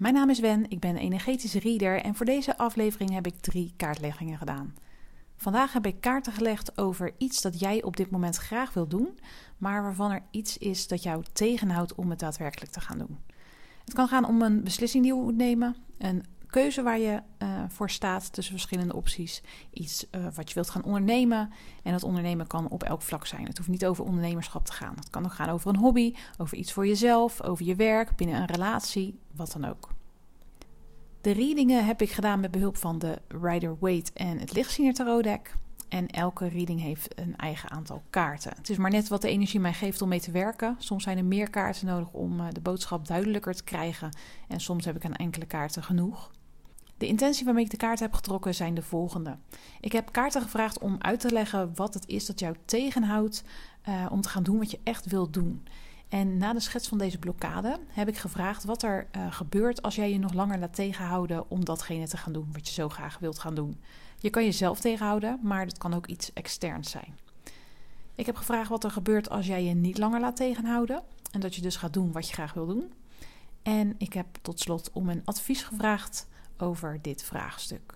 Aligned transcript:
Mijn 0.00 0.14
naam 0.14 0.30
is 0.30 0.40
Wen, 0.40 0.70
ik 0.70 0.80
ben 0.80 0.96
energetische 0.96 1.58
reader 1.58 2.02
en 2.02 2.14
voor 2.14 2.26
deze 2.26 2.58
aflevering 2.58 3.10
heb 3.10 3.26
ik 3.26 3.40
drie 3.40 3.72
kaartleggingen 3.76 4.38
gedaan. 4.38 4.74
Vandaag 5.36 5.72
heb 5.72 5.86
ik 5.86 6.00
kaarten 6.00 6.32
gelegd 6.32 6.78
over 6.78 7.14
iets 7.18 7.40
dat 7.40 7.60
jij 7.60 7.82
op 7.82 7.96
dit 7.96 8.10
moment 8.10 8.36
graag 8.36 8.72
wil 8.72 8.88
doen, 8.88 9.18
maar 9.58 9.82
waarvan 9.82 10.10
er 10.10 10.22
iets 10.30 10.58
is 10.58 10.88
dat 10.88 11.02
jou 11.02 11.24
tegenhoudt 11.32 11.94
om 11.94 12.10
het 12.10 12.18
daadwerkelijk 12.18 12.72
te 12.72 12.80
gaan 12.80 12.98
doen. 12.98 13.18
Het 13.84 13.94
kan 13.94 14.08
gaan 14.08 14.24
om 14.24 14.42
een 14.42 14.64
beslissing 14.64 15.04
die 15.04 15.14
je 15.14 15.20
moet 15.20 15.36
nemen, 15.36 15.76
een 15.98 16.24
keuze 16.50 16.82
waar 16.82 16.98
je 16.98 17.22
uh, 17.38 17.48
voor 17.68 17.90
staat 17.90 18.32
tussen 18.32 18.54
verschillende 18.54 18.94
opties. 18.94 19.42
Iets 19.70 20.06
uh, 20.10 20.26
wat 20.34 20.48
je 20.48 20.54
wilt 20.54 20.70
gaan 20.70 20.84
ondernemen. 20.84 21.52
En 21.82 21.92
dat 21.92 22.02
ondernemen 22.02 22.46
kan 22.46 22.68
op 22.68 22.82
elk 22.82 23.02
vlak 23.02 23.26
zijn. 23.26 23.46
Het 23.46 23.56
hoeft 23.56 23.70
niet 23.70 23.86
over 23.86 24.04
ondernemerschap 24.04 24.66
te 24.66 24.72
gaan. 24.72 24.94
Het 24.96 25.10
kan 25.10 25.24
ook 25.24 25.32
gaan 25.32 25.48
over 25.48 25.68
een 25.68 25.76
hobby, 25.76 26.14
over 26.38 26.56
iets 26.56 26.72
voor 26.72 26.86
jezelf, 26.86 27.42
over 27.42 27.64
je 27.64 27.74
werk, 27.74 28.16
binnen 28.16 28.36
een 28.36 28.46
relatie, 28.46 29.18
wat 29.34 29.52
dan 29.52 29.64
ook. 29.64 29.88
De 31.20 31.30
readingen 31.30 31.86
heb 31.86 32.02
ik 32.02 32.10
gedaan 32.10 32.40
met 32.40 32.50
behulp 32.50 32.76
van 32.76 32.98
de 32.98 33.18
Rider 33.28 33.76
Waite 33.78 34.10
en 34.14 34.38
het 34.38 34.52
Lichtziener 34.52 34.94
Tarot 34.94 35.22
deck. 35.22 35.56
En 35.88 36.06
elke 36.06 36.48
reading 36.48 36.80
heeft 36.80 37.18
een 37.18 37.36
eigen 37.36 37.70
aantal 37.70 38.02
kaarten. 38.10 38.52
Het 38.56 38.70
is 38.70 38.76
maar 38.76 38.90
net 38.90 39.08
wat 39.08 39.22
de 39.22 39.28
energie 39.28 39.60
mij 39.60 39.72
geeft 39.72 40.02
om 40.02 40.08
mee 40.08 40.20
te 40.20 40.30
werken. 40.30 40.76
Soms 40.78 41.02
zijn 41.02 41.18
er 41.18 41.24
meer 41.24 41.50
kaarten 41.50 41.86
nodig 41.86 42.10
om 42.12 42.40
uh, 42.40 42.46
de 42.50 42.60
boodschap 42.60 43.06
duidelijker 43.06 43.54
te 43.54 43.64
krijgen. 43.64 44.16
En 44.48 44.60
soms 44.60 44.84
heb 44.84 44.96
ik 44.96 45.04
aan 45.04 45.14
enkele 45.14 45.46
kaarten 45.46 45.82
genoeg. 45.82 46.30
De 46.96 47.06
intentie 47.06 47.44
waarmee 47.44 47.64
ik 47.64 47.70
de 47.70 47.76
kaarten 47.76 48.04
heb 48.04 48.14
getrokken 48.14 48.54
zijn 48.54 48.74
de 48.74 48.82
volgende. 48.82 49.36
Ik 49.80 49.92
heb 49.92 50.12
kaarten 50.12 50.42
gevraagd 50.42 50.78
om 50.78 50.96
uit 50.98 51.20
te 51.20 51.32
leggen 51.32 51.72
wat 51.74 51.94
het 51.94 52.06
is 52.06 52.26
dat 52.26 52.40
jou 52.40 52.56
tegenhoudt 52.64 53.44
uh, 53.88 54.06
om 54.10 54.20
te 54.20 54.28
gaan 54.28 54.42
doen 54.42 54.58
wat 54.58 54.70
je 54.70 54.80
echt 54.82 55.06
wilt 55.06 55.32
doen. 55.32 55.64
En 56.10 56.38
na 56.38 56.52
de 56.52 56.60
schets 56.60 56.88
van 56.88 56.98
deze 56.98 57.18
blokkade 57.18 57.78
heb 57.88 58.08
ik 58.08 58.16
gevraagd 58.16 58.64
wat 58.64 58.82
er 58.82 59.06
uh, 59.16 59.32
gebeurt 59.32 59.82
als 59.82 59.94
jij 59.94 60.12
je 60.12 60.18
nog 60.18 60.32
langer 60.32 60.58
laat 60.58 60.74
tegenhouden 60.74 61.50
om 61.50 61.64
datgene 61.64 62.08
te 62.08 62.16
gaan 62.16 62.32
doen 62.32 62.48
wat 62.52 62.68
je 62.68 62.74
zo 62.74 62.88
graag 62.88 63.18
wilt 63.18 63.38
gaan 63.38 63.54
doen. 63.54 63.80
Je 64.18 64.30
kan 64.30 64.44
jezelf 64.44 64.80
tegenhouden, 64.80 65.38
maar 65.42 65.66
het 65.66 65.78
kan 65.78 65.94
ook 65.94 66.06
iets 66.06 66.32
externs 66.32 66.90
zijn. 66.90 67.18
Ik 68.14 68.26
heb 68.26 68.36
gevraagd 68.36 68.68
wat 68.68 68.84
er 68.84 68.90
gebeurt 68.90 69.30
als 69.30 69.46
jij 69.46 69.64
je 69.64 69.74
niet 69.74 69.98
langer 69.98 70.20
laat 70.20 70.36
tegenhouden 70.36 71.02
en 71.30 71.40
dat 71.40 71.54
je 71.54 71.62
dus 71.62 71.76
gaat 71.76 71.92
doen 71.92 72.12
wat 72.12 72.28
je 72.28 72.34
graag 72.34 72.52
wil 72.52 72.66
doen. 72.66 72.92
En 73.62 73.94
ik 73.98 74.12
heb 74.12 74.26
tot 74.42 74.60
slot 74.60 74.90
om 74.92 75.08
een 75.08 75.22
advies 75.24 75.62
gevraagd 75.62 76.26
over 76.58 76.98
dit 77.02 77.22
vraagstuk. 77.22 77.94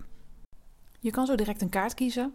Je 1.01 1.11
kan 1.11 1.27
zo 1.27 1.35
direct 1.35 1.63
een 1.63 1.69
kaart 1.69 1.95
kiezen 1.95 2.35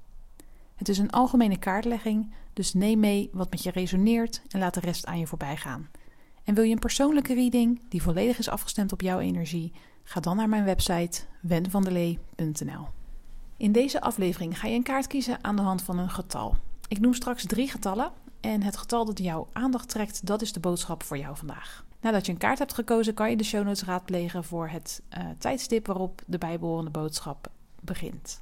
Het 0.81 0.89
is 0.89 0.97
een 0.97 1.09
algemene 1.09 1.57
kaartlegging, 1.57 2.33
dus 2.53 2.73
neem 2.73 2.99
mee 2.99 3.29
wat 3.33 3.49
met 3.49 3.63
je 3.63 3.71
resoneert 3.71 4.41
en 4.49 4.59
laat 4.59 4.73
de 4.73 4.79
rest 4.79 5.05
aan 5.05 5.19
je 5.19 5.27
voorbij 5.27 5.57
gaan. 5.57 5.89
En 6.43 6.53
wil 6.53 6.63
je 6.63 6.71
een 6.71 6.79
persoonlijke 6.79 7.33
reading 7.33 7.81
die 7.89 8.01
volledig 8.01 8.37
is 8.37 8.49
afgestemd 8.49 8.91
op 8.91 9.01
jouw 9.01 9.19
energie? 9.19 9.73
Ga 10.03 10.19
dan 10.19 10.35
naar 10.35 10.49
mijn 10.49 10.63
website 10.63 11.21
wenvandelee.nl. 11.41 12.87
In 13.57 13.71
deze 13.71 14.01
aflevering 14.01 14.59
ga 14.59 14.67
je 14.67 14.75
een 14.75 14.83
kaart 14.83 15.07
kiezen 15.07 15.43
aan 15.43 15.55
de 15.55 15.61
hand 15.61 15.81
van 15.81 15.97
een 15.97 16.09
getal. 16.09 16.55
Ik 16.87 16.99
noem 16.99 17.13
straks 17.13 17.45
drie 17.45 17.67
getallen 17.67 18.11
en 18.39 18.63
het 18.63 18.77
getal 18.77 19.05
dat 19.05 19.19
jouw 19.19 19.47
aandacht 19.53 19.89
trekt, 19.89 20.25
dat 20.25 20.41
is 20.41 20.53
de 20.53 20.59
boodschap 20.59 21.03
voor 21.03 21.17
jou 21.17 21.37
vandaag. 21.37 21.85
Nadat 21.99 22.25
je 22.25 22.31
een 22.31 22.37
kaart 22.37 22.59
hebt 22.59 22.73
gekozen, 22.73 23.13
kan 23.13 23.29
je 23.29 23.37
de 23.37 23.43
show 23.43 23.65
notes 23.65 23.83
raadplegen 23.83 24.43
voor 24.43 24.69
het 24.69 25.01
uh, 25.17 25.25
tijdstip 25.37 25.87
waarop 25.87 26.21
de 26.25 26.37
bijbehorende 26.37 26.91
boodschap 26.91 27.47
begint. 27.81 28.41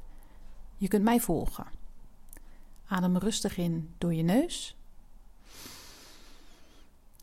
Je 0.81 0.87
kunt 0.87 1.03
mij 1.03 1.19
volgen. 1.19 1.67
Adem 2.87 3.17
rustig 3.17 3.57
in 3.57 3.93
door 3.97 4.13
je 4.13 4.23
neus 4.23 4.75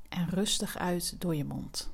en 0.08 0.28
rustig 0.28 0.76
uit 0.76 1.20
door 1.20 1.34
je 1.34 1.44
mond. 1.44 1.90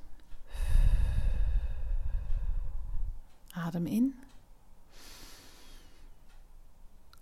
Adem 3.51 3.87
in. 3.87 4.21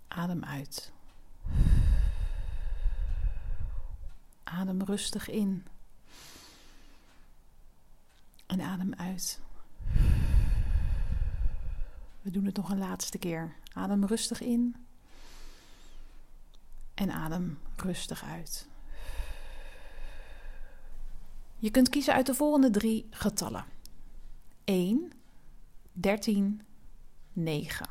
Adem 0.07 0.43
uit. 0.43 0.91
Adem 4.43 4.83
rustig 4.83 5.29
in. 5.29 5.65
En 8.45 8.61
adem 8.61 8.93
uit. 8.93 9.39
We 12.23 12.31
doen 12.31 12.45
het 12.45 12.55
nog 12.55 12.69
een 12.69 12.77
laatste 12.77 13.17
keer. 13.17 13.55
Adem 13.73 14.05
rustig 14.05 14.41
in. 14.41 14.75
En 16.93 17.11
adem 17.11 17.59
rustig 17.75 18.23
uit. 18.23 18.67
Je 21.57 21.71
kunt 21.71 21.89
kiezen 21.89 22.13
uit 22.13 22.25
de 22.25 22.33
volgende 22.33 22.69
drie 22.69 23.07
getallen: 23.09 23.65
1, 24.63 25.11
13, 25.91 26.61
9. 27.33 27.87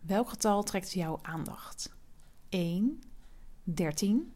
Welk 0.00 0.28
getal 0.28 0.62
trekt 0.62 0.92
jouw 0.92 1.18
aandacht? 1.22 1.94
1, 2.48 3.02
13 3.62 4.32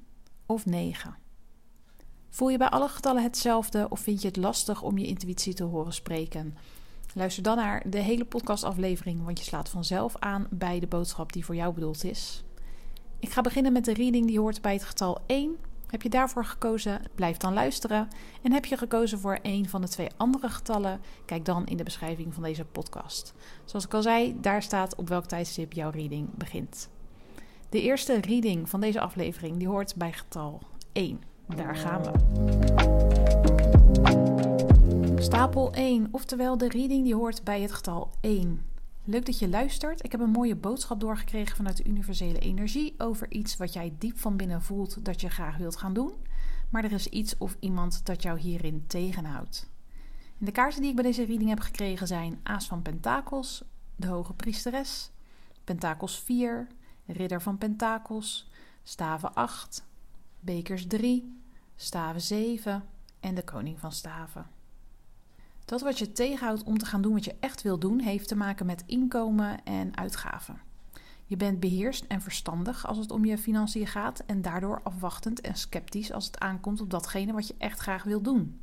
of 0.47 0.67
9? 0.67 1.17
Voel 2.31 2.49
je 2.49 2.59
bij 2.59 2.69
alle 2.69 2.89
getallen 2.89 3.23
hetzelfde 3.23 3.87
of 3.89 4.01
vind 4.01 4.21
je 4.21 4.29
het 4.29 4.37
lastig 4.37 4.83
om 4.83 4.99
je 4.99 5.07
intuïtie 5.07 5.55
te 5.55 5.65
horen 5.65 5.93
spreken? 5.93 6.57
Luister 7.17 7.43
dan 7.43 7.57
naar 7.57 7.83
de 7.87 7.99
hele 7.99 8.25
podcastaflevering, 8.25 9.25
want 9.25 9.39
je 9.39 9.45
slaat 9.45 9.69
vanzelf 9.69 10.17
aan 10.19 10.47
bij 10.51 10.81
de 10.81 10.87
boodschap 10.87 11.33
die 11.33 11.45
voor 11.45 11.55
jou 11.55 11.75
bedoeld 11.75 12.05
is. 12.05 12.45
Ik 13.21 13.31
ga 13.31 13.41
beginnen 13.41 13.73
met 13.73 13.85
de 13.85 13.93
reading 13.93 14.27
die 14.27 14.41
hoort 14.41 14.63
bij 14.63 14.73
het 14.73 14.85
getal 14.85 15.19
1. 15.27 15.57
Heb 15.87 16.03
je 16.03 16.09
daarvoor 16.09 16.45
gekozen? 16.45 17.03
Blijf 17.15 17.37
dan 17.37 17.53
luisteren. 17.53 18.09
En 18.43 18.53
heb 18.53 18.65
je 18.65 18.77
gekozen 18.77 19.19
voor 19.19 19.39
een 19.43 19.69
van 19.69 19.81
de 19.81 19.89
twee 19.89 20.09
andere 20.17 20.49
getallen? 20.49 21.01
Kijk 21.25 21.45
dan 21.45 21.67
in 21.67 21.77
de 21.77 21.85
beschrijving 21.85 22.35
van 22.35 22.43
deze 22.43 22.65
podcast. 22.65 23.35
Zoals 23.65 23.85
ik 23.85 23.95
al 23.95 24.03
zei, 24.03 24.41
daar 24.41 24.63
staat 24.63 24.95
op 24.95 25.09
welk 25.09 25.25
tijdstip 25.25 25.73
jouw 25.73 25.91
reading 25.91 26.29
begint. 26.35 26.89
De 27.69 27.83
eerste 27.83 28.21
reading 28.21 28.69
van 28.69 28.81
deze 28.81 29.01
aflevering 29.01 29.57
die 29.57 29.69
hoort 29.69 29.95
bij 29.97 30.13
getal 30.13 30.61
1. 30.93 31.21
Daar 31.47 31.77
gaan 31.77 32.03
we. 32.03 33.46
Stapel 35.19 35.73
1, 35.73 36.09
oftewel 36.11 36.59
de 36.59 36.69
reading 36.69 37.05
die 37.05 37.15
hoort 37.15 37.45
bij 37.45 37.61
het 37.61 37.73
getal 37.73 38.11
1. 38.21 38.65
Leuk 39.05 39.27
dat 39.27 39.39
je 39.39 39.49
luistert. 39.49 40.05
Ik 40.05 40.13
heb 40.13 40.21
een 40.21 40.31
mooie 40.31 40.57
boodschap 40.57 41.01
doorgekregen 41.01 41.57
vanuit 41.57 41.77
de 41.77 41.85
universele 41.85 42.39
energie 42.39 42.95
over 42.99 43.31
iets 43.31 43.57
wat 43.57 43.73
jij 43.73 43.95
diep 43.99 44.19
van 44.19 44.37
binnen 44.37 44.63
voelt 44.63 45.05
dat 45.05 45.21
je 45.21 45.29
graag 45.29 45.57
wilt 45.57 45.77
gaan 45.77 45.93
doen. 45.93 46.13
Maar 46.71 46.85
er 46.85 46.93
is 46.93 47.07
iets 47.09 47.39
of 47.39 47.57
iemand 47.61 48.07
dat 48.07 48.23
jou 48.23 48.39
hierin 48.39 48.85
tegenhoudt. 48.87 49.71
En 50.39 50.45
de 50.45 50.53
kaarten 50.53 50.81
die 50.81 50.91
ik 50.91 50.97
bij 50.97 51.05
deze 51.05 51.25
reading 51.25 51.49
heb 51.49 51.61
gekregen 51.61 52.07
zijn 52.07 52.41
Aas 52.43 52.67
van 52.67 52.83
Pentakels, 52.83 53.65
de 53.97 54.07
Hoge 54.07 54.33
Priesteres, 54.33 55.11
pentakels 55.65 56.21
4, 56.21 56.67
ridder 57.07 57.43
van 57.43 57.59
pentakels, 57.59 58.51
staven 58.83 59.35
8, 59.35 59.85
bekers 60.41 60.87
3, 60.87 61.41
staven 61.77 62.21
7 62.21 62.85
en 63.21 63.35
de 63.35 63.45
koning 63.45 63.81
van 63.81 63.93
staven. 63.93 64.56
Dat 65.67 65.81
wat 65.81 65.99
je 65.99 66.13
tegenhoudt 66.13 66.63
om 66.63 66.79
te 66.79 66.87
gaan 66.87 67.03
doen 67.03 67.13
wat 67.13 67.25
je 67.25 67.35
echt 67.41 67.63
wil 67.63 67.79
doen, 67.79 68.01
heeft 68.01 68.29
te 68.29 68.37
maken 68.37 68.67
met 68.67 68.83
inkomen 68.87 69.65
en 69.65 69.97
uitgaven. 69.97 70.61
Je 71.25 71.37
bent 71.37 71.61
beheerst 71.61 72.05
en 72.09 72.21
verstandig 72.21 72.87
als 72.87 72.99
het 72.99 73.11
om 73.11 73.25
je 73.25 73.39
financiën 73.39 73.87
gaat 73.87 74.23
en 74.27 74.43
daardoor 74.43 74.81
afwachtend 74.83 75.41
en 75.41 75.57
sceptisch 75.57 76.13
als 76.13 76.27
het 76.27 76.39
aankomt 76.39 76.81
op 76.81 76.91
datgene 76.91 77.33
wat 77.33 77.47
je 77.47 77.55
echt 77.59 77.79
graag 77.79 78.03
wil 78.03 78.23
doen. 78.23 78.61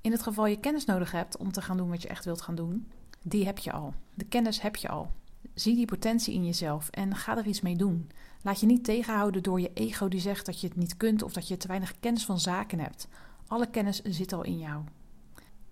In 0.00 0.12
het 0.12 0.22
geval 0.22 0.46
je 0.46 0.60
kennis 0.60 0.84
nodig 0.84 1.12
hebt 1.12 1.36
om 1.36 1.52
te 1.52 1.62
gaan 1.62 1.76
doen 1.76 1.88
wat 1.88 2.02
je 2.02 2.08
echt 2.08 2.24
wilt 2.24 2.40
gaan 2.40 2.54
doen, 2.54 2.88
die 3.22 3.46
heb 3.46 3.58
je 3.58 3.72
al. 3.72 3.94
De 4.14 4.24
kennis 4.24 4.60
heb 4.60 4.76
je 4.76 4.88
al. 4.88 5.12
Zie 5.54 5.74
die 5.74 5.86
potentie 5.86 6.34
in 6.34 6.44
jezelf 6.44 6.88
en 6.88 7.16
ga 7.16 7.36
er 7.36 7.46
iets 7.46 7.60
mee 7.60 7.76
doen. 7.76 8.10
Laat 8.42 8.60
je 8.60 8.66
niet 8.66 8.84
tegenhouden 8.84 9.42
door 9.42 9.60
je 9.60 9.72
ego 9.74 10.08
die 10.08 10.20
zegt 10.20 10.46
dat 10.46 10.60
je 10.60 10.68
het 10.68 10.76
niet 10.76 10.96
kunt 10.96 11.22
of 11.22 11.32
dat 11.32 11.48
je 11.48 11.56
te 11.56 11.68
weinig 11.68 12.00
kennis 12.00 12.24
van 12.24 12.40
zaken 12.40 12.78
hebt. 12.78 13.08
Alle 13.46 13.70
kennis 13.70 14.02
zit 14.02 14.32
al 14.32 14.42
in 14.42 14.58
jou. 14.58 14.82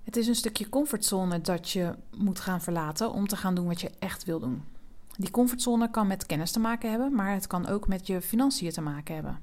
Het 0.06 0.16
is 0.16 0.26
een 0.26 0.34
stukje 0.34 0.68
comfortzone 0.68 1.40
dat 1.40 1.70
je 1.70 1.94
moet 2.16 2.40
gaan 2.40 2.60
verlaten 2.60 3.12
om 3.12 3.28
te 3.28 3.36
gaan 3.36 3.54
doen 3.54 3.66
wat 3.66 3.80
je 3.80 3.90
echt 3.98 4.24
wil 4.24 4.40
doen. 4.40 4.62
Die 5.16 5.30
comfortzone 5.30 5.90
kan 5.90 6.06
met 6.06 6.26
kennis 6.26 6.50
te 6.50 6.58
maken 6.58 6.90
hebben, 6.90 7.14
maar 7.14 7.32
het 7.32 7.46
kan 7.46 7.66
ook 7.66 7.88
met 7.88 8.06
je 8.06 8.20
financiën 8.20 8.70
te 8.70 8.80
maken 8.80 9.14
hebben. 9.14 9.40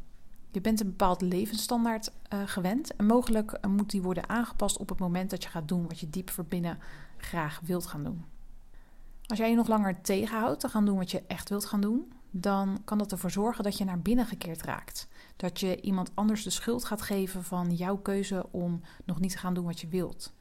Je 0.52 0.62
bent 0.62 0.80
een 0.80 0.88
bepaald 0.88 1.22
levensstandaard 1.22 2.12
uh, 2.34 2.40
gewend 2.46 2.96
en 2.96 3.06
mogelijk 3.06 3.52
eh, 3.52 3.70
moet 3.70 3.90
die 3.90 4.02
worden 4.02 4.30
aangepast 4.30 4.78
op 4.78 4.90
het 4.90 5.00
moment 5.00 5.30
dat 5.30 5.44
je 5.44 5.50
gaat 5.50 5.68
doen 5.68 5.88
wat 5.88 6.00
je 6.00 6.10
diep 6.10 6.30
verbinnen 6.30 6.80
graag 7.18 7.60
wilt 7.64 7.86
gaan 7.86 8.04
doen. 8.04 8.26
Als 9.26 9.38
jij 9.38 9.50
je 9.50 9.56
nog 9.56 9.68
langer 9.68 10.02
tegenhoudt 10.02 10.60
te 10.60 10.70
gaan 10.70 10.86
doen 10.86 10.98
wat 10.98 11.12
je 11.12 11.24
echt 11.28 11.50
wilt 11.50 11.66
gaan 11.66 11.82
doen, 11.82 12.14
dan 12.32 12.82
kan 12.86 12.98
dat 12.98 13.12
ervoor 13.12 13.32
zorgen 13.32 13.64
dat 13.64 13.78
je 13.78 13.86
naar 13.86 14.02
binnen 14.02 14.26
gekeerd 14.26 14.62
raakt. 14.62 15.08
Dat 15.36 15.60
je 15.60 15.82
iemand 15.82 16.12
anders 16.14 16.44
de 16.44 16.50
schuld 16.50 16.86
gaat 16.86 17.02
geven 17.02 17.44
van 17.44 17.76
jouw 17.76 17.98
keuze 17.98 18.46
om 18.52 18.82
nog 19.06 19.20
niet 19.20 19.32
te 19.32 19.38
gaan 19.38 19.54
doen 19.54 19.66
wat 19.66 19.82
je 19.82 19.88
wilt. 19.88 20.34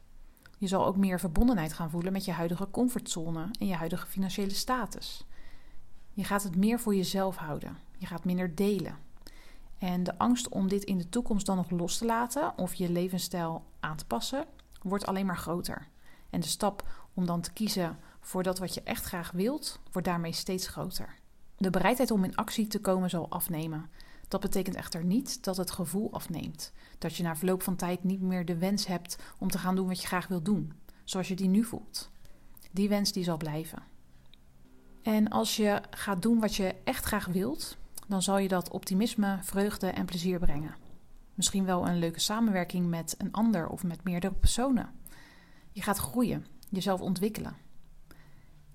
Je 0.62 0.68
zal 0.68 0.86
ook 0.86 0.96
meer 0.96 1.20
verbondenheid 1.20 1.72
gaan 1.72 1.90
voelen 1.90 2.12
met 2.12 2.24
je 2.24 2.32
huidige 2.32 2.70
comfortzone 2.70 3.48
en 3.58 3.66
je 3.66 3.74
huidige 3.74 4.06
financiële 4.06 4.54
status. 4.54 5.26
Je 6.12 6.24
gaat 6.24 6.42
het 6.42 6.56
meer 6.56 6.80
voor 6.80 6.94
jezelf 6.94 7.36
houden. 7.36 7.76
Je 7.98 8.06
gaat 8.06 8.24
minder 8.24 8.54
delen. 8.54 8.98
En 9.78 10.02
de 10.02 10.18
angst 10.18 10.48
om 10.48 10.68
dit 10.68 10.84
in 10.84 10.98
de 10.98 11.08
toekomst 11.08 11.46
dan 11.46 11.56
nog 11.56 11.70
los 11.70 11.98
te 11.98 12.04
laten 12.04 12.58
of 12.58 12.74
je 12.74 12.90
levensstijl 12.90 13.64
aan 13.80 13.96
te 13.96 14.06
passen, 14.06 14.46
wordt 14.82 15.06
alleen 15.06 15.26
maar 15.26 15.36
groter. 15.36 15.88
En 16.30 16.40
de 16.40 16.46
stap 16.46 16.88
om 17.14 17.26
dan 17.26 17.40
te 17.40 17.52
kiezen 17.52 17.98
voor 18.20 18.42
dat 18.42 18.58
wat 18.58 18.74
je 18.74 18.82
echt 18.82 19.04
graag 19.04 19.30
wilt, 19.30 19.80
wordt 19.92 20.08
daarmee 20.08 20.32
steeds 20.32 20.68
groter. 20.68 21.14
De 21.56 21.70
bereidheid 21.70 22.10
om 22.10 22.24
in 22.24 22.36
actie 22.36 22.66
te 22.66 22.80
komen 22.80 23.10
zal 23.10 23.30
afnemen. 23.30 23.90
Dat 24.32 24.40
betekent 24.40 24.76
echter 24.76 25.04
niet 25.04 25.44
dat 25.44 25.56
het 25.56 25.70
gevoel 25.70 26.12
afneemt. 26.12 26.72
Dat 26.98 27.16
je 27.16 27.22
na 27.22 27.36
verloop 27.36 27.62
van 27.62 27.76
tijd 27.76 28.04
niet 28.04 28.20
meer 28.20 28.44
de 28.44 28.56
wens 28.56 28.86
hebt 28.86 29.18
om 29.38 29.50
te 29.50 29.58
gaan 29.58 29.76
doen 29.76 29.86
wat 29.86 30.00
je 30.00 30.06
graag 30.06 30.26
wilt 30.26 30.44
doen, 30.44 30.72
zoals 31.04 31.28
je 31.28 31.34
die 31.34 31.48
nu 31.48 31.64
voelt. 31.64 32.10
Die 32.70 32.88
wens 32.88 33.12
die 33.12 33.24
zal 33.24 33.36
blijven. 33.36 33.82
En 35.02 35.28
als 35.28 35.56
je 35.56 35.82
gaat 35.90 36.22
doen 36.22 36.40
wat 36.40 36.54
je 36.54 36.74
echt 36.84 37.04
graag 37.04 37.26
wilt, 37.26 37.76
dan 38.08 38.22
zal 38.22 38.38
je 38.38 38.48
dat 38.48 38.70
optimisme, 38.70 39.38
vreugde 39.42 39.86
en 39.86 40.04
plezier 40.04 40.38
brengen. 40.38 40.74
Misschien 41.34 41.64
wel 41.64 41.88
een 41.88 41.98
leuke 41.98 42.20
samenwerking 42.20 42.86
met 42.88 43.14
een 43.18 43.32
ander 43.32 43.68
of 43.68 43.82
met 43.82 44.04
meerdere 44.04 44.34
personen. 44.34 44.90
Je 45.72 45.82
gaat 45.82 45.98
groeien, 45.98 46.46
jezelf 46.68 47.00
ontwikkelen. 47.00 47.56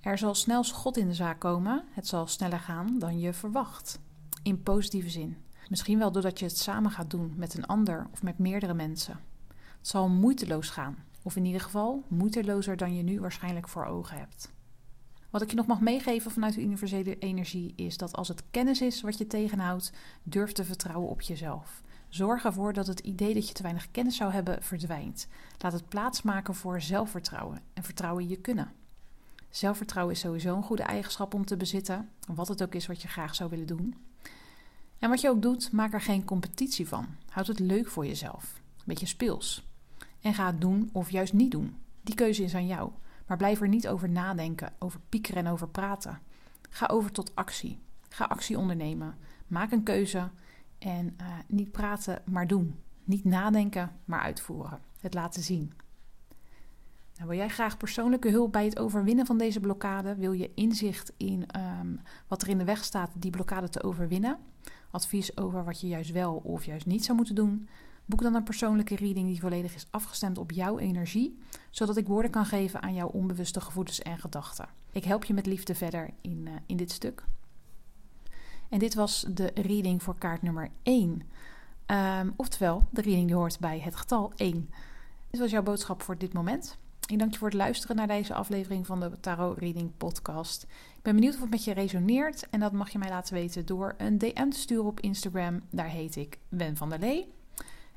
Er 0.01 0.17
zal 0.17 0.35
snel 0.35 0.63
schot 0.63 0.97
in 0.97 1.07
de 1.07 1.13
zaak 1.13 1.39
komen, 1.39 1.83
het 1.91 2.07
zal 2.07 2.27
sneller 2.27 2.59
gaan 2.59 2.99
dan 2.99 3.19
je 3.19 3.33
verwacht. 3.33 3.99
In 4.43 4.63
positieve 4.63 5.09
zin. 5.09 5.45
Misschien 5.69 5.99
wel 5.99 6.11
doordat 6.11 6.39
je 6.39 6.45
het 6.45 6.57
samen 6.57 6.91
gaat 6.91 7.09
doen 7.09 7.33
met 7.35 7.53
een 7.53 7.65
ander 7.65 8.07
of 8.11 8.23
met 8.23 8.37
meerdere 8.37 8.73
mensen. 8.73 9.19
Het 9.47 9.87
zal 9.87 10.09
moeiteloos 10.09 10.69
gaan, 10.69 11.03
of 11.21 11.35
in 11.35 11.45
ieder 11.45 11.61
geval 11.61 12.03
moeitelozer 12.07 12.77
dan 12.77 12.95
je 12.95 13.03
nu 13.03 13.19
waarschijnlijk 13.19 13.67
voor 13.67 13.85
ogen 13.85 14.17
hebt. 14.17 14.55
Wat 15.29 15.41
ik 15.41 15.49
je 15.49 15.55
nog 15.55 15.65
mag 15.65 15.79
meegeven 15.79 16.31
vanuit 16.31 16.53
de 16.53 16.61
universele 16.61 17.19
energie 17.19 17.73
is 17.75 17.97
dat 17.97 18.15
als 18.15 18.27
het 18.27 18.43
kennis 18.51 18.81
is 18.81 19.01
wat 19.01 19.17
je 19.17 19.27
tegenhoudt, 19.27 19.91
durf 20.23 20.51
te 20.51 20.63
vertrouwen 20.63 21.09
op 21.09 21.21
jezelf. 21.21 21.81
Zorg 22.09 22.45
ervoor 22.45 22.73
dat 22.73 22.87
het 22.87 22.99
idee 22.99 23.33
dat 23.33 23.47
je 23.47 23.53
te 23.53 23.61
weinig 23.61 23.91
kennis 23.91 24.15
zou 24.15 24.31
hebben 24.31 24.63
verdwijnt. 24.63 25.27
Laat 25.57 25.73
het 25.73 25.89
plaatsmaken 25.89 26.55
voor 26.55 26.81
zelfvertrouwen 26.81 27.61
en 27.73 27.83
vertrouwen 27.83 28.23
in 28.23 28.29
je 28.29 28.37
kunnen. 28.37 28.71
Zelfvertrouwen 29.49 30.13
is 30.13 30.19
sowieso 30.19 30.55
een 30.55 30.63
goede 30.63 30.83
eigenschap 30.83 31.33
om 31.33 31.45
te 31.45 31.57
bezitten, 31.57 32.09
wat 32.33 32.47
het 32.47 32.63
ook 32.63 32.75
is 32.75 32.87
wat 32.87 33.01
je 33.01 33.07
graag 33.07 33.35
zou 33.35 33.49
willen 33.49 33.67
doen. 33.67 34.06
En 34.99 35.09
wat 35.09 35.21
je 35.21 35.29
ook 35.29 35.41
doet, 35.41 35.71
maak 35.71 35.93
er 35.93 36.01
geen 36.01 36.25
competitie 36.25 36.87
van. 36.87 37.07
Houd 37.29 37.47
het 37.47 37.59
leuk 37.59 37.87
voor 37.87 38.05
jezelf. 38.05 38.61
Een 38.77 38.83
beetje 38.85 39.05
speels. 39.05 39.67
En 40.21 40.33
ga 40.33 40.45
het 40.45 40.61
doen 40.61 40.89
of 40.93 41.09
juist 41.09 41.33
niet 41.33 41.51
doen. 41.51 41.75
Die 42.01 42.15
keuze 42.15 42.43
is 42.43 42.55
aan 42.55 42.67
jou. 42.67 42.91
Maar 43.27 43.37
blijf 43.37 43.61
er 43.61 43.67
niet 43.67 43.87
over 43.87 44.09
nadenken, 44.09 44.73
over 44.79 44.99
piekeren 45.09 45.45
en 45.45 45.51
over 45.51 45.67
praten. 45.67 46.19
Ga 46.69 46.85
over 46.85 47.11
tot 47.11 47.35
actie. 47.35 47.79
Ga 48.09 48.25
actie 48.25 48.57
ondernemen. 48.57 49.17
Maak 49.47 49.71
een 49.71 49.83
keuze 49.83 50.29
en 50.79 51.17
uh, 51.21 51.27
niet 51.47 51.71
praten, 51.71 52.21
maar 52.25 52.47
doen. 52.47 52.75
Niet 53.03 53.23
nadenken, 53.23 53.91
maar 54.05 54.21
uitvoeren. 54.21 54.79
Het 54.99 55.13
laten 55.13 55.43
zien. 55.43 55.73
Nou, 57.15 57.29
wil 57.29 57.37
jij 57.37 57.49
graag 57.49 57.77
persoonlijke 57.77 58.29
hulp 58.29 58.51
bij 58.51 58.65
het 58.65 58.79
overwinnen 58.79 59.25
van 59.25 59.37
deze 59.37 59.59
blokkade? 59.59 60.15
Wil 60.15 60.31
je 60.31 60.51
inzicht 60.55 61.13
in 61.17 61.45
um, 61.55 61.99
wat 62.27 62.41
er 62.41 62.49
in 62.49 62.57
de 62.57 62.63
weg 62.63 62.83
staat 62.83 63.11
die 63.15 63.31
blokkade 63.31 63.69
te 63.69 63.83
overwinnen? 63.83 64.37
Advies 64.91 65.37
over 65.37 65.65
wat 65.65 65.81
je 65.81 65.87
juist 65.87 66.11
wel 66.11 66.35
of 66.43 66.65
juist 66.65 66.85
niet 66.85 67.05
zou 67.05 67.17
moeten 67.17 67.35
doen? 67.35 67.67
Boek 68.05 68.21
dan 68.21 68.35
een 68.35 68.43
persoonlijke 68.43 68.95
reading 68.95 69.27
die 69.27 69.39
volledig 69.39 69.75
is 69.75 69.87
afgestemd 69.89 70.37
op 70.37 70.51
jouw 70.51 70.77
energie, 70.77 71.37
zodat 71.69 71.97
ik 71.97 72.07
woorden 72.07 72.31
kan 72.31 72.45
geven 72.45 72.81
aan 72.81 72.93
jouw 72.93 73.07
onbewuste 73.07 73.61
gevoelens 73.61 74.01
en 74.01 74.17
gedachten. 74.17 74.69
Ik 74.91 75.03
help 75.03 75.25
je 75.25 75.33
met 75.33 75.45
liefde 75.45 75.75
verder 75.75 76.09
in, 76.21 76.45
uh, 76.47 76.53
in 76.65 76.77
dit 76.77 76.91
stuk. 76.91 77.23
En 78.69 78.79
dit 78.79 78.93
was 78.93 79.25
de 79.33 79.51
reading 79.53 80.03
voor 80.03 80.17
kaart 80.17 80.41
nummer 80.41 80.69
1. 80.83 81.09
Um, 81.09 81.21
ehm, 81.85 82.29
oftewel, 82.35 82.83
de 82.89 83.01
reading 83.01 83.27
die 83.27 83.35
hoort 83.35 83.59
bij 83.59 83.79
het 83.79 83.95
getal 83.95 84.31
1. 84.35 84.69
Dit 85.29 85.39
was 85.39 85.51
jouw 85.51 85.63
boodschap 85.63 86.01
voor 86.01 86.17
dit 86.17 86.33
moment. 86.33 86.77
Ik 87.05 87.19
dank 87.19 87.31
je 87.31 87.37
voor 87.37 87.47
het 87.47 87.57
luisteren 87.57 87.95
naar 87.95 88.07
deze 88.07 88.33
aflevering 88.33 88.85
van 88.85 88.99
de 88.99 89.19
Tarot 89.19 89.57
Reading 89.57 89.91
Podcast. 89.97 90.67
Ben 91.07 91.15
benieuwd 91.15 91.33
of 91.33 91.41
het 91.41 91.49
met 91.49 91.63
je 91.63 91.73
resoneert 91.73 92.49
en 92.49 92.59
dat 92.59 92.71
mag 92.71 92.89
je 92.89 92.97
mij 92.97 93.09
laten 93.09 93.33
weten 93.33 93.65
door 93.65 93.95
een 93.97 94.17
DM 94.17 94.49
te 94.49 94.59
sturen 94.59 94.85
op 94.85 94.99
Instagram. 94.99 95.61
Daar 95.71 95.89
heet 95.89 96.15
ik 96.15 96.39
Wen 96.49 96.77
van 96.77 96.89
der 96.89 96.99
Lee. 96.99 97.33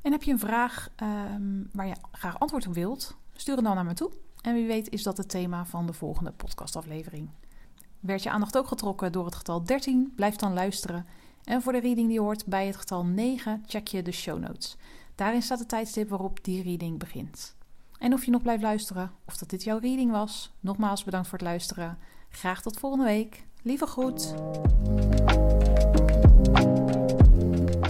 En 0.03 0.13
heb 0.13 0.23
je 0.23 0.33
een 0.33 0.39
vraag 0.39 0.91
um, 1.03 1.69
waar 1.73 1.87
je 1.87 1.95
graag 2.13 2.39
antwoord 2.39 2.67
op 2.67 2.75
wilt, 2.75 3.17
stuur 3.33 3.55
hem 3.55 3.65
dan 3.65 3.75
naar 3.75 3.85
me 3.85 3.95
toe. 3.95 4.11
En 4.41 4.55
wie 4.55 4.67
weet 4.67 4.91
is 4.91 5.03
dat 5.03 5.17
het 5.17 5.29
thema 5.29 5.65
van 5.65 5.87
de 5.87 5.93
volgende 5.93 6.33
podcastaflevering. 6.33 7.31
Werd 8.01 8.23
je 8.23 8.31
aandacht 8.31 8.59
ook 8.59 8.67
getrokken 8.67 9.13
door 9.13 9.25
het 9.25 9.35
getal 9.35 9.63
13? 9.65 10.13
Blijf 10.17 10.37
dan 10.37 10.53
luisteren. 10.53 11.07
En 11.45 11.63
voor 11.63 11.73
de 11.73 11.81
reading 11.81 12.09
die 12.09 12.21
hoort 12.21 12.47
bij 12.47 12.67
het 12.67 12.77
getal 12.77 13.05
9, 13.05 13.63
check 13.67 13.89
je 13.89 14.03
de 14.03 14.13
show 14.13 14.39
notes. 14.39 14.77
Daarin 15.15 15.43
staat 15.43 15.59
het 15.59 15.69
tijdstip 15.69 16.09
waarop 16.09 16.45
die 16.45 16.63
reading 16.63 16.99
begint. 16.99 17.57
En 17.99 18.13
of 18.13 18.25
je 18.25 18.31
nog 18.31 18.43
blijft 18.43 18.63
luisteren, 18.63 19.13
of 19.25 19.37
dat 19.37 19.51
dit 19.51 19.63
jouw 19.63 19.79
reading 19.79 20.11
was, 20.11 20.53
nogmaals 20.61 21.05
bedankt 21.05 21.29
voor 21.29 21.39
het 21.39 21.47
luisteren. 21.47 21.99
Graag 22.31 22.63
tot 22.63 22.79
volgende 22.79 23.05
week. 23.05 23.45
Lieve 23.63 23.87
groet. 23.87 24.35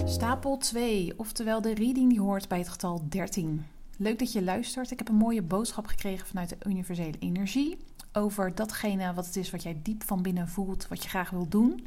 Stapel 0.05 0.57
2, 0.57 1.13
oftewel 1.15 1.61
de 1.61 1.73
reading 1.73 2.09
die 2.09 2.21
hoort 2.21 2.47
bij 2.47 2.57
het 2.57 2.69
getal 2.69 3.01
13. 3.09 3.65
Leuk 3.97 4.19
dat 4.19 4.31
je 4.31 4.43
luistert. 4.43 4.91
Ik 4.91 4.97
heb 4.97 5.09
een 5.09 5.15
mooie 5.15 5.41
boodschap 5.41 5.85
gekregen 5.85 6.27
vanuit 6.27 6.49
de 6.49 6.57
universele 6.67 7.17
energie 7.19 7.77
over 8.13 8.55
datgene 8.55 9.13
wat 9.13 9.25
het 9.25 9.35
is 9.35 9.51
wat 9.51 9.63
jij 9.63 9.79
diep 9.81 10.03
van 10.03 10.21
binnen 10.21 10.47
voelt, 10.47 10.87
wat 10.87 11.03
je 11.03 11.09
graag 11.09 11.29
wil 11.29 11.47
doen, 11.47 11.85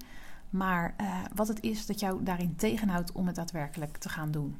maar 0.50 0.94
uh, 1.00 1.24
wat 1.34 1.48
het 1.48 1.62
is 1.62 1.86
dat 1.86 2.00
jou 2.00 2.22
daarin 2.22 2.56
tegenhoudt 2.56 3.12
om 3.12 3.26
het 3.26 3.36
daadwerkelijk 3.36 3.96
te 3.96 4.08
gaan 4.08 4.30
doen. 4.30 4.56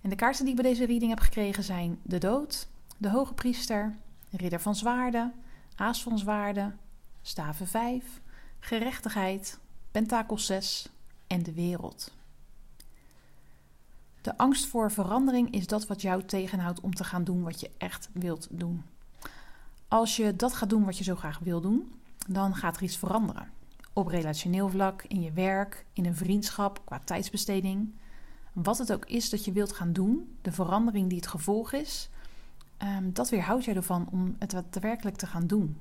En 0.00 0.10
de 0.10 0.16
kaarten 0.16 0.44
die 0.44 0.54
ik 0.54 0.62
bij 0.62 0.70
deze 0.70 0.86
reading 0.86 1.10
heb 1.10 1.20
gekregen 1.20 1.62
zijn 1.62 1.98
de 2.02 2.18
dood, 2.18 2.68
de 2.96 3.10
hoge 3.10 3.34
priester, 3.34 3.94
ridder 4.30 4.60
van 4.60 4.74
zwaarden, 4.74 5.32
aas 5.76 6.02
van 6.02 6.18
zwaarden, 6.18 6.78
staven 7.22 7.66
5, 7.66 8.20
gerechtigheid, 8.60 9.58
pentakel 9.90 10.38
6 10.38 10.88
en 11.26 11.42
de 11.42 11.52
wereld. 11.52 12.12
De 14.20 14.38
angst 14.38 14.66
voor 14.66 14.90
verandering 14.90 15.52
is 15.52 15.66
dat 15.66 15.86
wat 15.86 16.02
jou 16.02 16.24
tegenhoudt 16.24 16.80
om 16.80 16.94
te 16.94 17.04
gaan 17.04 17.24
doen 17.24 17.42
wat 17.42 17.60
je 17.60 17.70
echt 17.78 18.08
wilt 18.12 18.46
doen. 18.50 18.82
Als 19.88 20.16
je 20.16 20.36
dat 20.36 20.54
gaat 20.54 20.70
doen 20.70 20.84
wat 20.84 20.98
je 20.98 21.04
zo 21.04 21.14
graag 21.14 21.38
wil 21.38 21.60
doen, 21.60 21.92
dan 22.28 22.54
gaat 22.54 22.76
er 22.76 22.82
iets 22.82 22.96
veranderen. 22.96 23.50
Op 23.92 24.06
relationeel 24.06 24.68
vlak, 24.68 25.04
in 25.08 25.22
je 25.22 25.32
werk, 25.32 25.86
in 25.92 26.06
een 26.06 26.16
vriendschap, 26.16 26.82
qua 26.84 27.00
tijdsbesteding. 27.04 27.94
Wat 28.52 28.78
het 28.78 28.92
ook 28.92 29.04
is 29.06 29.30
dat 29.30 29.44
je 29.44 29.52
wilt 29.52 29.72
gaan 29.72 29.92
doen, 29.92 30.36
de 30.42 30.52
verandering 30.52 31.08
die 31.08 31.18
het 31.18 31.26
gevolg 31.26 31.72
is, 31.72 32.10
um, 32.82 33.12
dat 33.12 33.28
weerhoudt 33.28 33.64
jij 33.64 33.74
ervan 33.74 34.08
om 34.12 34.36
het 34.38 34.50
daadwerkelijk 34.50 35.16
te 35.16 35.26
gaan 35.26 35.46
doen. 35.46 35.76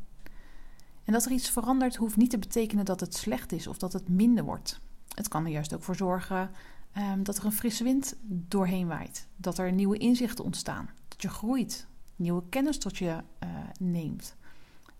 En 1.03 1.13
dat 1.13 1.25
er 1.25 1.31
iets 1.31 1.50
verandert 1.50 1.96
hoeft 1.96 2.17
niet 2.17 2.29
te 2.29 2.39
betekenen 2.39 2.86
dat 2.86 3.00
het 3.00 3.15
slecht 3.15 3.51
is 3.51 3.67
of 3.67 3.77
dat 3.77 3.93
het 3.93 4.10
minder 4.10 4.43
wordt. 4.43 4.79
Het 5.15 5.27
kan 5.27 5.46
er 5.46 5.51
juist 5.51 5.74
ook 5.74 5.84
voor 5.84 5.96
zorgen 5.96 6.51
um, 6.98 7.24
dat 7.24 7.38
er 7.38 7.46
een 7.46 7.51
frisse 7.51 7.84
wind 7.84 8.15
doorheen 8.24 8.88
waait. 8.88 9.27
Dat 9.36 9.58
er 9.58 9.72
nieuwe 9.72 9.98
inzichten 9.98 10.43
ontstaan. 10.43 10.89
Dat 11.08 11.22
je 11.22 11.29
groeit. 11.29 11.88
Nieuwe 12.15 12.43
kennis 12.50 12.77
tot 12.77 12.98
je 12.98 13.24
uh, 13.43 13.50
neemt. 13.79 14.36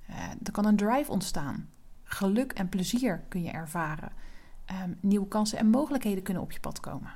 Uh, 0.10 0.16
er 0.44 0.52
kan 0.52 0.66
een 0.66 0.76
drive 0.76 1.12
ontstaan. 1.12 1.70
Geluk 2.04 2.52
en 2.52 2.70
plezier 2.70 3.24
kun 3.28 3.44
je 3.44 3.52
ervaren. 3.52 4.12
Um, 4.84 4.98
nieuwe 5.02 5.28
kansen 5.28 5.58
en 5.58 5.70
mogelijkheden 5.70 6.24
kunnen 6.24 6.44
op 6.44 6.52
je 6.52 6.60
pad 6.60 6.80
komen. 6.80 7.12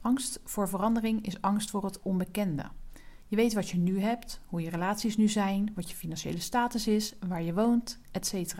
Angst 0.00 0.40
voor 0.44 0.68
verandering 0.68 1.26
is 1.26 1.40
angst 1.40 1.70
voor 1.70 1.84
het 1.84 2.00
onbekende. 2.02 2.64
Je 3.32 3.38
weet 3.38 3.54
wat 3.54 3.68
je 3.68 3.78
nu 3.78 4.00
hebt, 4.00 4.40
hoe 4.46 4.62
je 4.62 4.70
relaties 4.70 5.16
nu 5.16 5.28
zijn, 5.28 5.72
wat 5.74 5.90
je 5.90 5.96
financiële 5.96 6.40
status 6.40 6.86
is, 6.86 7.14
waar 7.28 7.42
je 7.42 7.54
woont, 7.54 7.98
etc. 8.10 8.54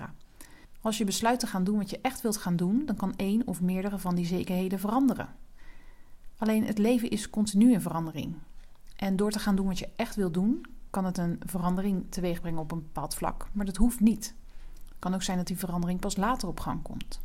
Als 0.81 0.99
je 0.99 1.05
besluit 1.05 1.41
te 1.41 1.47
gaan 1.47 1.65
doen 1.65 1.77
wat 1.77 1.91
je 1.91 1.99
echt 2.03 2.21
wilt 2.21 2.37
gaan 2.37 2.57
doen, 2.57 2.87
dan 2.87 2.97
kan 2.97 3.17
één 3.17 3.47
of 3.47 3.61
meerdere 3.61 3.99
van 3.99 4.15
die 4.15 4.27
zekerheden 4.27 4.79
veranderen. 4.79 5.29
Alleen 6.37 6.67
het 6.67 6.79
leven 6.79 7.11
is 7.11 7.31
continu 7.31 7.73
in 7.73 7.81
verandering. 7.81 8.35
En 8.97 9.17
door 9.17 9.31
te 9.31 9.39
gaan 9.39 9.57
doen 9.57 9.67
wat 9.67 9.79
je 9.79 9.89
echt 9.97 10.17
wilt 10.17 10.35
doen, 10.35 10.67
kan 10.91 11.05
het 11.05 11.19
een 11.19 11.41
verandering 11.47 12.07
teweeg 12.09 12.41
brengen 12.41 12.61
op 12.61 12.73
een 12.73 12.83
bepaald 12.83 13.15
vlak, 13.15 13.49
maar 13.53 13.67
dat 13.67 13.77
hoeft 13.77 14.01
niet. 14.01 14.35
Het 14.89 14.97
kan 14.99 15.15
ook 15.15 15.23
zijn 15.23 15.37
dat 15.37 15.47
die 15.47 15.59
verandering 15.59 16.01
pas 16.01 16.17
later 16.17 16.49
op 16.49 16.61
gang 16.61 16.83
komt. 16.83 17.21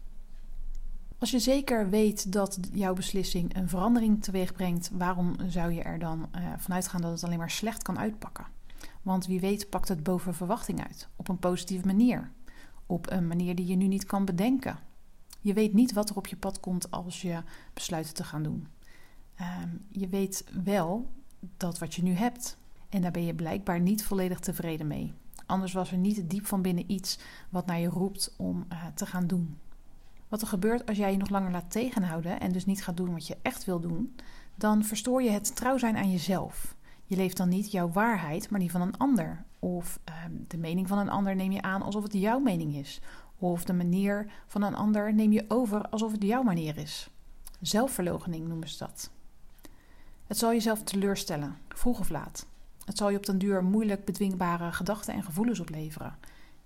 Als 1.19 1.31
je 1.31 1.39
zeker 1.39 1.89
weet 1.89 2.31
dat 2.31 2.59
jouw 2.71 2.93
beslissing 2.93 3.55
een 3.55 3.69
verandering 3.69 4.24
teweeg 4.24 4.53
brengt, 4.53 4.89
waarom 4.93 5.36
zou 5.47 5.71
je 5.71 5.81
er 5.81 6.00
dan 6.00 6.29
uh, 6.36 6.53
vanuit 6.57 6.88
gaan 6.88 7.01
dat 7.01 7.12
het 7.12 7.24
alleen 7.24 7.38
maar 7.38 7.51
slecht 7.51 7.83
kan 7.83 8.00
uitpakken? 8.00 8.45
Want 9.01 9.25
wie 9.25 9.39
weet 9.39 9.69
pakt 9.69 9.88
het 9.88 10.03
boven 10.03 10.33
verwachting 10.33 10.88
uit, 10.88 11.09
op 11.15 11.27
een 11.27 11.39
positieve 11.39 11.86
manier, 11.86 12.31
op 12.86 13.12
een 13.12 13.27
manier 13.27 13.55
die 13.55 13.65
je 13.65 13.75
nu 13.75 13.88
niet 13.88 14.05
kan 14.05 14.25
bedenken. 14.25 14.79
Je 15.41 15.53
weet 15.53 15.74
niet 15.74 15.93
wat 15.93 16.09
er 16.09 16.15
op 16.15 16.27
je 16.27 16.36
pad 16.36 16.59
komt 16.59 16.91
als 16.91 17.21
je 17.21 17.43
besluit 17.74 18.15
te 18.15 18.24
gaan 18.24 18.43
doen. 18.43 18.67
Um, 19.41 19.86
je 19.89 20.07
weet 20.07 20.45
wel 20.63 21.12
dat 21.57 21.79
wat 21.79 21.93
je 21.93 22.03
nu 22.03 22.13
hebt. 22.13 22.57
En 22.89 23.01
daar 23.01 23.12
ben 23.12 23.25
je 23.25 23.36
blijkbaar 23.36 23.79
niet 23.79 24.03
volledig 24.03 24.39
tevreden 24.39 24.88
mee. 24.88 25.13
Anders 25.45 25.74
was 25.74 25.91
er 25.91 25.97
niet 25.97 26.29
diep 26.29 26.45
van 26.45 26.62
binnen 26.62 26.91
iets 26.91 27.19
wat 27.50 27.65
naar 27.65 27.79
je 27.79 27.88
roept 27.88 28.33
om 28.38 28.65
uh, 28.71 28.86
te 28.95 29.05
gaan 29.05 29.27
doen. 29.27 29.57
Wat 30.27 30.41
er 30.41 30.48
gebeurt 30.48 30.86
als 30.86 30.98
jij 30.98 31.12
je 31.12 31.17
nog 31.17 31.29
langer 31.29 31.51
laat 31.51 31.72
tegenhouden 31.72 32.39
en 32.39 32.51
dus 32.51 32.65
niet 32.65 32.84
gaat 32.84 32.98
doen 32.98 33.13
wat 33.13 33.27
je 33.27 33.38
echt 33.41 33.65
wil 33.65 33.79
doen, 33.79 34.15
dan 34.55 34.84
verstoor 34.84 35.24
je 35.24 35.29
het 35.29 35.55
trouw 35.55 35.77
zijn 35.77 35.98
aan 35.98 36.12
jezelf. 36.12 36.75
Je 37.05 37.15
leeft 37.15 37.38
dan 37.38 37.50
niet 37.50 37.72
jouw 37.72 37.89
waarheid, 37.89 38.50
maar 38.50 38.60
die 38.60 38.72
van 38.72 38.81
een 38.81 38.98
ander. 38.98 39.43
Of 39.60 40.00
uh, 40.10 40.15
de 40.48 40.57
mening 40.57 40.88
van 40.88 40.98
een 40.98 41.10
ander 41.10 41.36
neem 41.36 41.51
je 41.51 41.62
aan 41.62 41.81
alsof 41.81 42.03
het 42.03 42.13
jouw 42.13 42.39
mening 42.39 42.75
is. 42.75 43.01
Of 43.39 43.63
de 43.63 43.74
manier 43.74 44.31
van 44.48 44.62
een 44.62 44.75
ander 44.75 45.13
neem 45.13 45.31
je 45.31 45.46
over 45.48 45.89
alsof 45.89 46.12
het 46.12 46.24
jouw 46.24 46.43
manier 46.43 46.77
is. 46.77 47.10
Zelfverloochening 47.62 48.48
noemen 48.48 48.69
ze 48.69 48.77
dat. 48.77 49.10
Het 50.27 50.38
zal 50.38 50.51
jezelf 50.51 50.84
teleurstellen, 50.84 51.57
vroeg 51.67 52.00
of 52.00 52.10
laat. 52.10 52.46
Het 52.86 52.98
zal 52.98 53.10
je 53.10 53.17
op 53.17 53.25
den 53.25 53.38
duur 53.38 53.63
moeilijk 53.63 54.05
bedwingbare 54.05 54.72
gedachten 54.72 55.13
en 55.13 55.24
gevoelens 55.24 55.60
opleveren. 55.60 56.15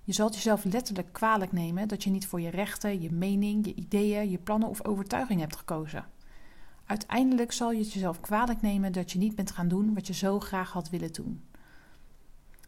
Je 0.03 0.13
zult 0.13 0.33
jezelf 0.33 0.63
letterlijk 0.63 1.13
kwalijk 1.13 1.51
nemen 1.51 1.87
dat 1.87 2.03
je 2.03 2.09
niet 2.09 2.27
voor 2.27 2.41
je 2.41 2.49
rechten, 2.49 3.01
je 3.01 3.11
mening, 3.11 3.65
je 3.65 3.73
ideeën, 3.73 4.29
je 4.29 4.37
plannen 4.37 4.69
of 4.69 4.85
overtuiging 4.85 5.39
hebt 5.39 5.55
gekozen. 5.55 6.05
Uiteindelijk 6.85 7.51
zal 7.51 7.71
je 7.71 7.79
het 7.79 7.93
jezelf 7.93 8.19
kwalijk 8.19 8.61
nemen 8.61 8.91
dat 8.91 9.11
je 9.11 9.17
niet 9.17 9.35
bent 9.35 9.51
gaan 9.51 9.67
doen 9.67 9.93
wat 9.93 10.07
je 10.07 10.13
zo 10.13 10.39
graag 10.39 10.71
had 10.71 10.89
willen 10.89 11.13
doen. 11.13 11.43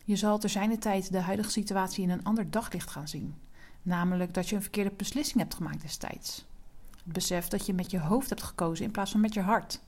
Je 0.06 0.16
zal 0.16 0.38
ter 0.38 0.50
zijner 0.50 0.80
tijd 0.80 1.12
de 1.12 1.20
huidige 1.20 1.52
situatie 1.52 2.04
in 2.04 2.10
een 2.10 2.24
ander 2.24 2.52
daglicht 2.52 2.90
gaan 2.90 3.08
zien. 3.08 3.36
Namelijk 3.82 4.34
dat 4.34 4.50
je 4.50 4.56
een 4.56 4.62
verkeerde 4.62 4.92
beslissing 4.98 5.40
hebt 5.40 5.56
gemaakt 5.56 5.82
destijds. 5.82 6.46
Het 7.04 7.14
besef 7.14 7.48
dat 7.48 7.66
je 7.66 7.74
met 7.74 7.92
je 7.92 8.00
hoofd 8.00 8.30
hebt 8.30 8.44
gekozen 8.44 8.86
in 8.86 8.92
plaats 8.92 9.12
van 9.12 9.22
met 9.22 9.34
je 9.34 9.42
hart. 9.42 9.82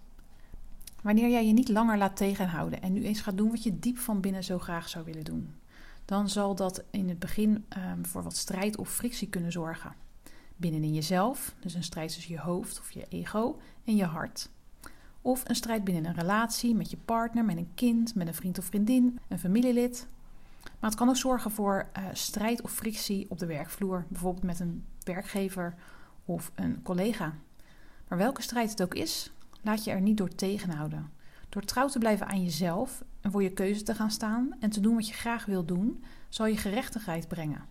Wanneer 1.02 1.30
jij 1.30 1.48
je 1.48 1.54
niet 1.54 1.70
langer 1.70 1.98
laat 1.98 2.16
tegenhouden 2.16 2.82
en 2.82 2.94
nu 2.94 3.04
eens 3.04 3.22
gaat 3.22 3.38
doen 3.38 3.50
wat 3.50 3.64
je 3.64 3.80
diep 3.80 3.98
van 3.98 4.22
binnen 4.22 4.44
zo 4.44 4.60
graag 4.60 4.90
zou 4.90 5.06
willen 5.06 5.24
doen 5.24 5.56
dan 6.06 6.30
zal 6.30 6.56
dat 6.56 6.84
in 6.90 7.10
het 7.10 7.20
begin 7.20 7.66
um, 7.78 8.06
voor 8.06 8.24
wat 8.24 8.36
strijd 8.36 8.78
of 8.78 8.94
frictie 8.94 9.30
kunnen 9.30 9.52
zorgen. 9.52 9.96
Binnenin 10.56 10.94
jezelf, 10.94 11.56
dus 11.60 11.74
een 11.74 11.84
strijd 11.84 12.14
tussen 12.14 12.34
je 12.34 12.40
hoofd 12.40 12.80
of 12.80 12.92
je 12.92 13.06
ego 13.10 13.60
en 13.84 13.96
je 13.96 14.06
hart. 14.06 14.50
Of 15.22 15.50
een 15.50 15.56
strijd 15.56 15.84
binnen 15.84 16.06
een 16.06 16.14
relatie 16.14 16.76
met 16.76 16.90
je 16.90 16.98
partner, 16.98 17.46
met 17.46 17.58
een 17.58 17.72
kind, 17.76 18.16
met 18.16 18.28
een 18.28 18.34
vriend 18.34 18.58
of 18.58 18.66
vriendin, 18.66 19.20
een 19.28 19.40
familielid. 19.40 20.08
Maar 20.80 20.90
het 20.90 21.00
kan 21.00 21.10
ook 21.10 21.16
zorgen 21.16 21.52
voor 21.52 21.90
uh, 21.98 22.04
strijd 22.14 22.62
of 22.62 22.72
frictie 22.72 23.26
op 23.30 23.40
de 23.40 23.46
werkvloer, 23.46 24.06
bijvoorbeeld 24.10 24.44
met 24.44 24.60
een 24.60 24.86
werkgever 25.04 25.76
of 26.26 26.52
een 26.56 26.82
collega. 26.84 27.34
Maar 28.08 28.18
welke 28.18 28.42
strijd 28.42 28.70
het 28.70 28.82
ook 28.82 28.94
is, 28.94 29.32
laat 29.62 29.84
je 29.84 29.92
er 29.92 30.02
niet 30.02 30.18
door 30.18 30.36
tegenhouden. 30.36 31.12
Door 31.50 31.64
trouw 31.64 31.88
te 31.88 32.00
blijven 32.00 32.28
aan 32.28 32.44
jezelf 32.44 33.04
en 33.26 33.32
voor 33.32 33.44
je 33.44 33.54
keuze 33.54 33.84
te 33.84 33.96
gaan 33.96 34.12
staan 34.12 34.56
en 34.60 34.70
te 34.70 34.80
doen 34.80 34.96
wat 34.96 35.08
je 35.08 35.14
graag 35.14 35.46
wil 35.46 35.66
doen, 35.66 36.04
zal 36.30 36.46
je 36.46 36.58
gerechtigheid 36.58 37.28
brengen. 37.28 37.66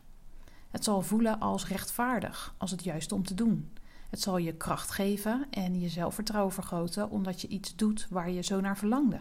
Het 0.70 0.84
zal 0.84 1.02
voelen 1.02 1.40
als 1.40 1.68
rechtvaardig, 1.68 2.54
als 2.58 2.70
het 2.70 2.84
juiste 2.84 3.14
om 3.14 3.24
te 3.24 3.34
doen. 3.34 3.72
Het 4.10 4.20
zal 4.20 4.36
je 4.36 4.54
kracht 4.54 4.90
geven 4.90 5.46
en 5.50 5.80
je 5.80 5.88
zelfvertrouwen 5.88 6.52
vergroten 6.52 7.10
omdat 7.10 7.40
je 7.40 7.48
iets 7.48 7.76
doet 7.76 8.06
waar 8.10 8.30
je 8.30 8.42
zo 8.42 8.60
naar 8.60 8.76
verlangde. 8.76 9.20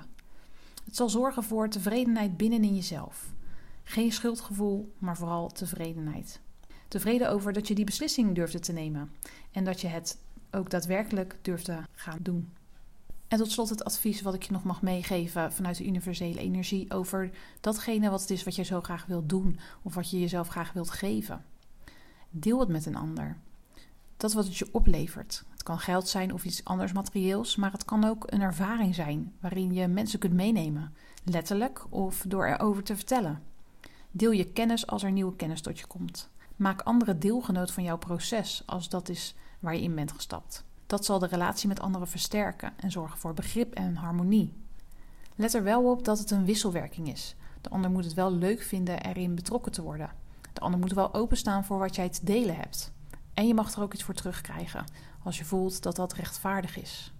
Het 0.85 0.95
zal 0.95 1.09
zorgen 1.09 1.43
voor 1.43 1.69
tevredenheid 1.69 2.37
binnenin 2.37 2.75
jezelf. 2.75 3.33
Geen 3.83 4.11
schuldgevoel, 4.11 4.93
maar 4.97 5.17
vooral 5.17 5.49
tevredenheid. 5.49 6.41
Tevreden 6.87 7.29
over 7.29 7.53
dat 7.53 7.67
je 7.67 7.75
die 7.75 7.85
beslissing 7.85 8.35
durfde 8.35 8.59
te 8.59 8.73
nemen 8.73 9.11
en 9.51 9.63
dat 9.63 9.81
je 9.81 9.87
het 9.87 10.17
ook 10.51 10.69
daadwerkelijk 10.69 11.37
durfde 11.41 11.83
gaan 11.91 12.19
doen. 12.21 12.53
En 13.33 13.39
tot 13.39 13.51
slot 13.51 13.69
het 13.69 13.83
advies 13.83 14.21
wat 14.21 14.33
ik 14.33 14.43
je 14.43 14.51
nog 14.51 14.63
mag 14.63 14.81
meegeven 14.81 15.53
vanuit 15.53 15.77
de 15.77 15.85
universele 15.85 16.39
energie 16.39 16.91
over 16.91 17.29
datgene 17.61 18.09
wat 18.09 18.21
het 18.21 18.29
is 18.29 18.43
wat 18.43 18.55
je 18.55 18.63
zo 18.63 18.81
graag 18.81 19.05
wilt 19.05 19.29
doen 19.29 19.59
of 19.81 19.95
wat 19.95 20.09
je 20.09 20.19
jezelf 20.19 20.47
graag 20.47 20.73
wilt 20.73 20.89
geven. 20.89 21.45
Deel 22.29 22.59
het 22.59 22.69
met 22.69 22.85
een 22.85 22.95
ander. 22.95 23.37
Dat 24.17 24.33
wat 24.33 24.45
het 24.45 24.57
je 24.57 24.67
oplevert. 24.71 25.43
Het 25.51 25.63
kan 25.63 25.79
geld 25.79 26.07
zijn 26.07 26.33
of 26.33 26.43
iets 26.43 26.63
anders 26.63 26.91
materieels, 26.91 27.55
maar 27.55 27.71
het 27.71 27.85
kan 27.85 28.03
ook 28.03 28.23
een 28.25 28.41
ervaring 28.41 28.95
zijn 28.95 29.33
waarin 29.39 29.73
je 29.73 29.87
mensen 29.87 30.19
kunt 30.19 30.33
meenemen, 30.33 30.93
letterlijk 31.23 31.85
of 31.89 32.25
door 32.27 32.47
erover 32.47 32.83
te 32.83 32.95
vertellen. 32.95 33.43
Deel 34.11 34.31
je 34.31 34.51
kennis 34.51 34.87
als 34.87 35.03
er 35.03 35.11
nieuwe 35.11 35.35
kennis 35.35 35.61
tot 35.61 35.79
je 35.79 35.87
komt. 35.87 36.29
Maak 36.55 36.81
anderen 36.81 37.19
deelgenoot 37.19 37.71
van 37.71 37.83
jouw 37.83 37.97
proces 37.97 38.63
als 38.65 38.89
dat 38.89 39.09
is 39.09 39.35
waar 39.59 39.75
je 39.75 39.81
in 39.81 39.95
bent 39.95 40.11
gestapt. 40.11 40.65
Dat 40.87 41.05
zal 41.05 41.19
de 41.19 41.27
relatie 41.27 41.67
met 41.67 41.79
anderen 41.79 42.07
versterken 42.07 42.73
en 42.77 42.91
zorgen 42.91 43.17
voor 43.17 43.33
begrip 43.33 43.73
en 43.73 43.95
harmonie. 43.95 44.53
Let 45.35 45.53
er 45.53 45.63
wel 45.63 45.91
op 45.91 46.05
dat 46.05 46.19
het 46.19 46.31
een 46.31 46.45
wisselwerking 46.45 47.07
is. 47.07 47.35
De 47.61 47.69
ander 47.69 47.91
moet 47.91 48.03
het 48.03 48.13
wel 48.13 48.31
leuk 48.31 48.61
vinden 48.61 49.01
erin 49.01 49.35
betrokken 49.35 49.71
te 49.71 49.81
worden. 49.81 50.09
De 50.53 50.59
ander 50.59 50.79
moet 50.79 50.93
wel 50.93 51.13
openstaan 51.13 51.65
voor 51.65 51.79
wat 51.79 51.95
jij 51.95 52.09
te 52.09 52.25
delen 52.25 52.55
hebt. 52.55 52.91
En 53.33 53.47
je 53.47 53.53
mag 53.53 53.73
er 53.73 53.81
ook 53.81 53.93
iets 53.93 54.03
voor 54.03 54.13
terugkrijgen 54.13 54.85
als 55.23 55.37
je 55.37 55.45
voelt 55.45 55.83
dat 55.83 55.95
dat 55.95 56.13
rechtvaardig 56.13 56.77
is. 56.77 57.13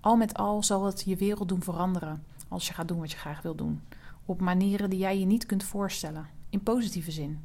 Al 0.00 0.16
met 0.16 0.34
al 0.34 0.62
zal 0.62 0.84
het 0.84 1.02
je 1.06 1.16
wereld 1.16 1.48
doen 1.48 1.62
veranderen 1.62 2.24
als 2.48 2.66
je 2.66 2.74
gaat 2.74 2.88
doen 2.88 2.98
wat 2.98 3.10
je 3.10 3.16
graag 3.16 3.42
wil 3.42 3.54
doen. 3.54 3.82
Op 4.24 4.40
manieren 4.40 4.90
die 4.90 4.98
jij 4.98 5.18
je 5.18 5.24
niet 5.24 5.46
kunt 5.46 5.64
voorstellen, 5.64 6.28
in 6.50 6.62
positieve 6.62 7.10
zin. 7.10 7.44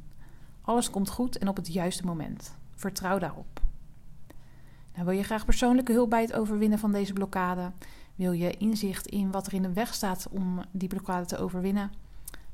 Alles 0.60 0.90
komt 0.90 1.10
goed 1.10 1.38
en 1.38 1.48
op 1.48 1.56
het 1.56 1.72
juiste 1.72 2.04
moment. 2.04 2.56
Vertrouw 2.74 3.18
daarop. 3.18 3.60
Nou, 4.98 5.10
wil 5.10 5.18
je 5.18 5.24
graag 5.24 5.44
persoonlijke 5.44 5.92
hulp 5.92 6.10
bij 6.10 6.20
het 6.20 6.32
overwinnen 6.32 6.78
van 6.78 6.92
deze 6.92 7.12
blokkade? 7.12 7.72
Wil 8.14 8.32
je 8.32 8.56
inzicht 8.56 9.06
in 9.06 9.30
wat 9.30 9.46
er 9.46 9.54
in 9.54 9.62
de 9.62 9.72
weg 9.72 9.94
staat 9.94 10.28
om 10.30 10.64
die 10.70 10.88
blokkade 10.88 11.26
te 11.26 11.38
overwinnen? 11.38 11.92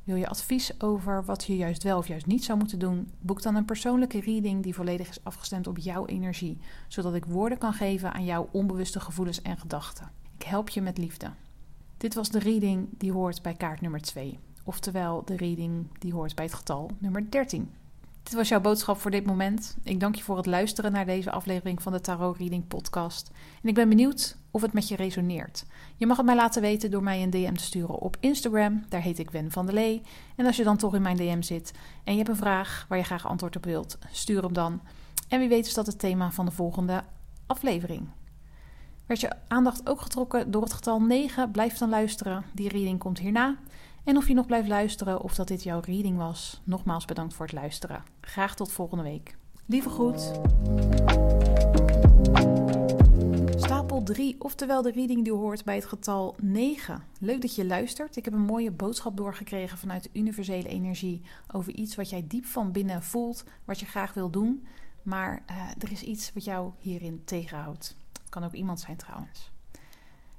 Wil 0.02 0.16
je 0.16 0.28
advies 0.28 0.80
over 0.80 1.24
wat 1.24 1.44
je 1.44 1.56
juist 1.56 1.82
wel 1.82 1.98
of 1.98 2.08
juist 2.08 2.26
niet 2.26 2.44
zou 2.44 2.58
moeten 2.58 2.78
doen? 2.78 3.12
Boek 3.20 3.42
dan 3.42 3.54
een 3.54 3.64
persoonlijke 3.64 4.20
reading 4.20 4.62
die 4.62 4.74
volledig 4.74 5.08
is 5.08 5.24
afgestemd 5.24 5.66
op 5.66 5.78
jouw 5.78 6.06
energie, 6.06 6.58
zodat 6.88 7.14
ik 7.14 7.24
woorden 7.24 7.58
kan 7.58 7.72
geven 7.72 8.12
aan 8.12 8.24
jouw 8.24 8.48
onbewuste 8.52 9.00
gevoelens 9.00 9.42
en 9.42 9.58
gedachten. 9.58 10.10
Ik 10.36 10.42
help 10.42 10.68
je 10.68 10.82
met 10.82 10.98
liefde. 10.98 11.30
Dit 11.96 12.14
was 12.14 12.30
de 12.30 12.38
reading 12.38 12.88
die 12.98 13.12
hoort 13.12 13.42
bij 13.42 13.54
kaart 13.54 13.80
nummer 13.80 14.00
2, 14.00 14.38
oftewel 14.64 15.24
de 15.24 15.36
reading 15.36 15.86
die 15.98 16.12
hoort 16.12 16.34
bij 16.34 16.44
het 16.44 16.54
getal 16.54 16.90
nummer 16.98 17.30
13. 17.30 17.70
Dit 18.24 18.32
was 18.34 18.48
jouw 18.48 18.60
boodschap 18.60 19.00
voor 19.00 19.10
dit 19.10 19.26
moment. 19.26 19.76
Ik 19.82 20.00
dank 20.00 20.14
je 20.14 20.22
voor 20.22 20.36
het 20.36 20.46
luisteren 20.46 20.92
naar 20.92 21.06
deze 21.06 21.30
aflevering 21.30 21.82
van 21.82 21.92
de 21.92 22.00
Tarot 22.00 22.36
Reading 22.36 22.66
Podcast. 22.66 23.30
En 23.62 23.68
ik 23.68 23.74
ben 23.74 23.88
benieuwd 23.88 24.36
of 24.50 24.62
het 24.62 24.72
met 24.72 24.88
je 24.88 24.96
resoneert. 24.96 25.64
Je 25.96 26.06
mag 26.06 26.16
het 26.16 26.26
mij 26.26 26.34
laten 26.34 26.62
weten 26.62 26.90
door 26.90 27.02
mij 27.02 27.22
een 27.22 27.30
DM 27.30 27.54
te 27.54 27.64
sturen 27.64 27.98
op 27.98 28.16
Instagram. 28.20 28.84
Daar 28.88 29.00
heet 29.00 29.18
ik 29.18 29.30
Wen 29.30 29.50
van 29.50 29.66
der 29.66 29.74
Lee. 29.74 30.02
En 30.36 30.46
als 30.46 30.56
je 30.56 30.64
dan 30.64 30.76
toch 30.76 30.94
in 30.94 31.02
mijn 31.02 31.16
DM 31.16 31.42
zit 31.42 31.72
en 32.04 32.12
je 32.12 32.18
hebt 32.18 32.30
een 32.30 32.36
vraag 32.36 32.86
waar 32.88 32.98
je 32.98 33.04
graag 33.04 33.26
antwoord 33.26 33.56
op 33.56 33.64
wilt, 33.64 33.98
stuur 34.10 34.42
hem 34.42 34.52
dan. 34.52 34.80
En 35.28 35.38
wie 35.38 35.48
weet 35.48 35.66
is 35.66 35.74
dat 35.74 35.86
het 35.86 35.98
thema 35.98 36.30
van 36.30 36.44
de 36.44 36.52
volgende 36.52 37.02
aflevering. 37.46 38.08
Werd 39.06 39.20
je 39.20 39.32
aandacht 39.48 39.88
ook 39.88 40.00
getrokken 40.00 40.50
door 40.50 40.62
het 40.62 40.72
getal 40.72 41.00
9? 41.00 41.50
Blijf 41.50 41.78
dan 41.78 41.88
luisteren. 41.88 42.44
Die 42.52 42.68
reading 42.68 42.98
komt 42.98 43.18
hierna. 43.18 43.56
En 44.04 44.16
of 44.16 44.28
je 44.28 44.34
nog 44.34 44.46
blijft 44.46 44.68
luisteren 44.68 45.20
of 45.20 45.34
dat 45.34 45.48
dit 45.48 45.62
jouw 45.62 45.80
reading 45.80 46.16
was, 46.16 46.60
nogmaals 46.64 47.04
bedankt 47.04 47.34
voor 47.34 47.46
het 47.46 47.54
luisteren. 47.54 48.04
Graag 48.20 48.56
tot 48.56 48.72
volgende 48.72 49.02
week. 49.02 49.36
Lieve 49.66 49.88
groet. 49.88 50.20
Stapel 53.56 54.02
3, 54.02 54.36
oftewel 54.38 54.82
de 54.82 54.90
reading 54.90 55.24
die 55.24 55.32
hoort 55.32 55.64
bij 55.64 55.74
het 55.74 55.84
getal 55.84 56.34
9. 56.40 57.02
Leuk 57.20 57.40
dat 57.40 57.54
je 57.54 57.64
luistert. 57.66 58.16
Ik 58.16 58.24
heb 58.24 58.34
een 58.34 58.40
mooie 58.40 58.70
boodschap 58.70 59.16
doorgekregen 59.16 59.78
vanuit 59.78 60.02
de 60.02 60.10
universele 60.12 60.68
energie 60.68 61.22
over 61.52 61.72
iets 61.72 61.94
wat 61.94 62.10
jij 62.10 62.24
diep 62.28 62.44
van 62.44 62.72
binnen 62.72 63.02
voelt, 63.02 63.44
wat 63.64 63.80
je 63.80 63.86
graag 63.86 64.14
wil 64.14 64.30
doen. 64.30 64.66
Maar 65.02 65.42
uh, 65.50 65.70
er 65.78 65.92
is 65.92 66.02
iets 66.02 66.32
wat 66.32 66.44
jou 66.44 66.72
hierin 66.78 67.22
tegenhoudt. 67.24 67.96
Kan 68.28 68.44
ook 68.44 68.52
iemand 68.52 68.80
zijn 68.80 68.96
trouwens. 68.96 69.50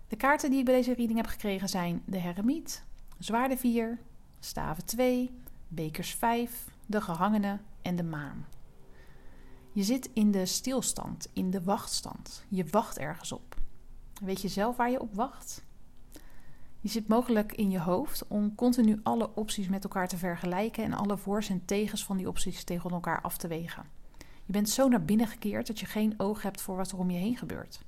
De 0.07 0.15
kaarten 0.15 0.49
die 0.49 0.59
ik 0.59 0.65
bij 0.65 0.75
deze 0.75 0.93
reading 0.93 1.17
heb 1.17 1.27
gekregen 1.27 1.69
zijn 1.69 2.01
de 2.05 2.17
Heremiet, 2.17 2.83
Zwaarde 3.19 3.57
4, 3.57 3.99
Staven 4.39 4.85
2, 4.85 5.31
Bekers 5.67 6.13
5, 6.13 6.67
de 6.85 7.01
Gehangene 7.01 7.59
en 7.81 7.95
de 7.95 8.03
Maan. 8.03 8.45
Je 9.71 9.83
zit 9.83 10.09
in 10.13 10.31
de 10.31 10.45
stilstand, 10.45 11.29
in 11.33 11.51
de 11.51 11.63
wachtstand. 11.63 12.45
Je 12.47 12.65
wacht 12.65 12.97
ergens 12.97 13.31
op. 13.31 13.55
Weet 14.21 14.41
je 14.41 14.47
zelf 14.47 14.75
waar 14.75 14.91
je 14.91 15.01
op 15.01 15.13
wacht? 15.13 15.63
Je 16.79 16.89
zit 16.89 17.07
mogelijk 17.07 17.53
in 17.53 17.71
je 17.71 17.79
hoofd 17.79 18.27
om 18.27 18.55
continu 18.55 18.99
alle 19.03 19.35
opties 19.35 19.67
met 19.67 19.83
elkaar 19.83 20.07
te 20.07 20.17
vergelijken 20.17 20.83
en 20.83 20.93
alle 20.93 21.17
voor's 21.17 21.49
en 21.49 21.65
tegens 21.65 22.05
van 22.05 22.17
die 22.17 22.27
opties 22.27 22.63
tegen 22.63 22.89
elkaar 22.89 23.21
af 23.21 23.37
te 23.37 23.47
wegen. 23.47 23.85
Je 24.45 24.51
bent 24.51 24.69
zo 24.69 24.87
naar 24.87 25.05
binnen 25.05 25.27
gekeerd 25.27 25.67
dat 25.67 25.79
je 25.79 25.85
geen 25.85 26.13
oog 26.17 26.41
hebt 26.41 26.61
voor 26.61 26.75
wat 26.75 26.91
er 26.91 26.97
om 26.97 27.11
je 27.11 27.17
heen 27.17 27.37
gebeurt. 27.37 27.84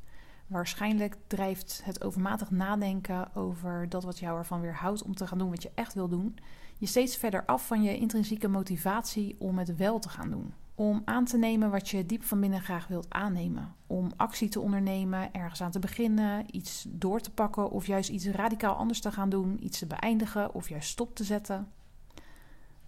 Waarschijnlijk 0.47 1.17
drijft 1.27 1.81
het 1.83 2.03
overmatig 2.03 2.51
nadenken 2.51 3.35
over 3.35 3.89
dat 3.89 4.03
wat 4.03 4.19
jou 4.19 4.37
ervan 4.37 4.61
weerhoudt 4.61 5.03
om 5.03 5.15
te 5.15 5.27
gaan 5.27 5.37
doen 5.37 5.49
wat 5.49 5.63
je 5.63 5.71
echt 5.75 5.93
wil 5.93 6.07
doen, 6.07 6.37
je 6.77 6.85
steeds 6.85 7.17
verder 7.17 7.45
af 7.45 7.67
van 7.67 7.83
je 7.83 7.97
intrinsieke 7.97 8.47
motivatie 8.47 9.35
om 9.39 9.57
het 9.57 9.75
wel 9.75 9.99
te 9.99 10.09
gaan 10.09 10.29
doen. 10.29 10.53
Om 10.75 11.01
aan 11.05 11.25
te 11.25 11.37
nemen 11.37 11.71
wat 11.71 11.89
je 11.89 12.05
diep 12.05 12.23
van 12.23 12.39
binnen 12.39 12.61
graag 12.61 12.87
wilt 12.87 13.09
aannemen. 13.09 13.75
Om 13.87 14.11
actie 14.15 14.49
te 14.49 14.59
ondernemen, 14.59 15.33
ergens 15.33 15.61
aan 15.61 15.71
te 15.71 15.79
beginnen, 15.79 16.55
iets 16.55 16.85
door 16.89 17.19
te 17.19 17.31
pakken 17.31 17.71
of 17.71 17.87
juist 17.87 18.09
iets 18.09 18.27
radicaal 18.27 18.75
anders 18.75 19.01
te 19.01 19.11
gaan 19.11 19.29
doen, 19.29 19.65
iets 19.65 19.79
te 19.79 19.85
beëindigen 19.85 20.53
of 20.53 20.69
juist 20.69 20.89
stop 20.89 21.15
te 21.15 21.23
zetten. 21.23 21.71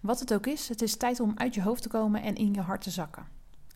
Wat 0.00 0.20
het 0.20 0.34
ook 0.34 0.46
is, 0.46 0.68
het 0.68 0.82
is 0.82 0.96
tijd 0.96 1.20
om 1.20 1.32
uit 1.34 1.54
je 1.54 1.62
hoofd 1.62 1.82
te 1.82 1.88
komen 1.88 2.22
en 2.22 2.34
in 2.34 2.54
je 2.54 2.60
hart 2.60 2.82
te 2.82 2.90
zakken. 2.90 3.26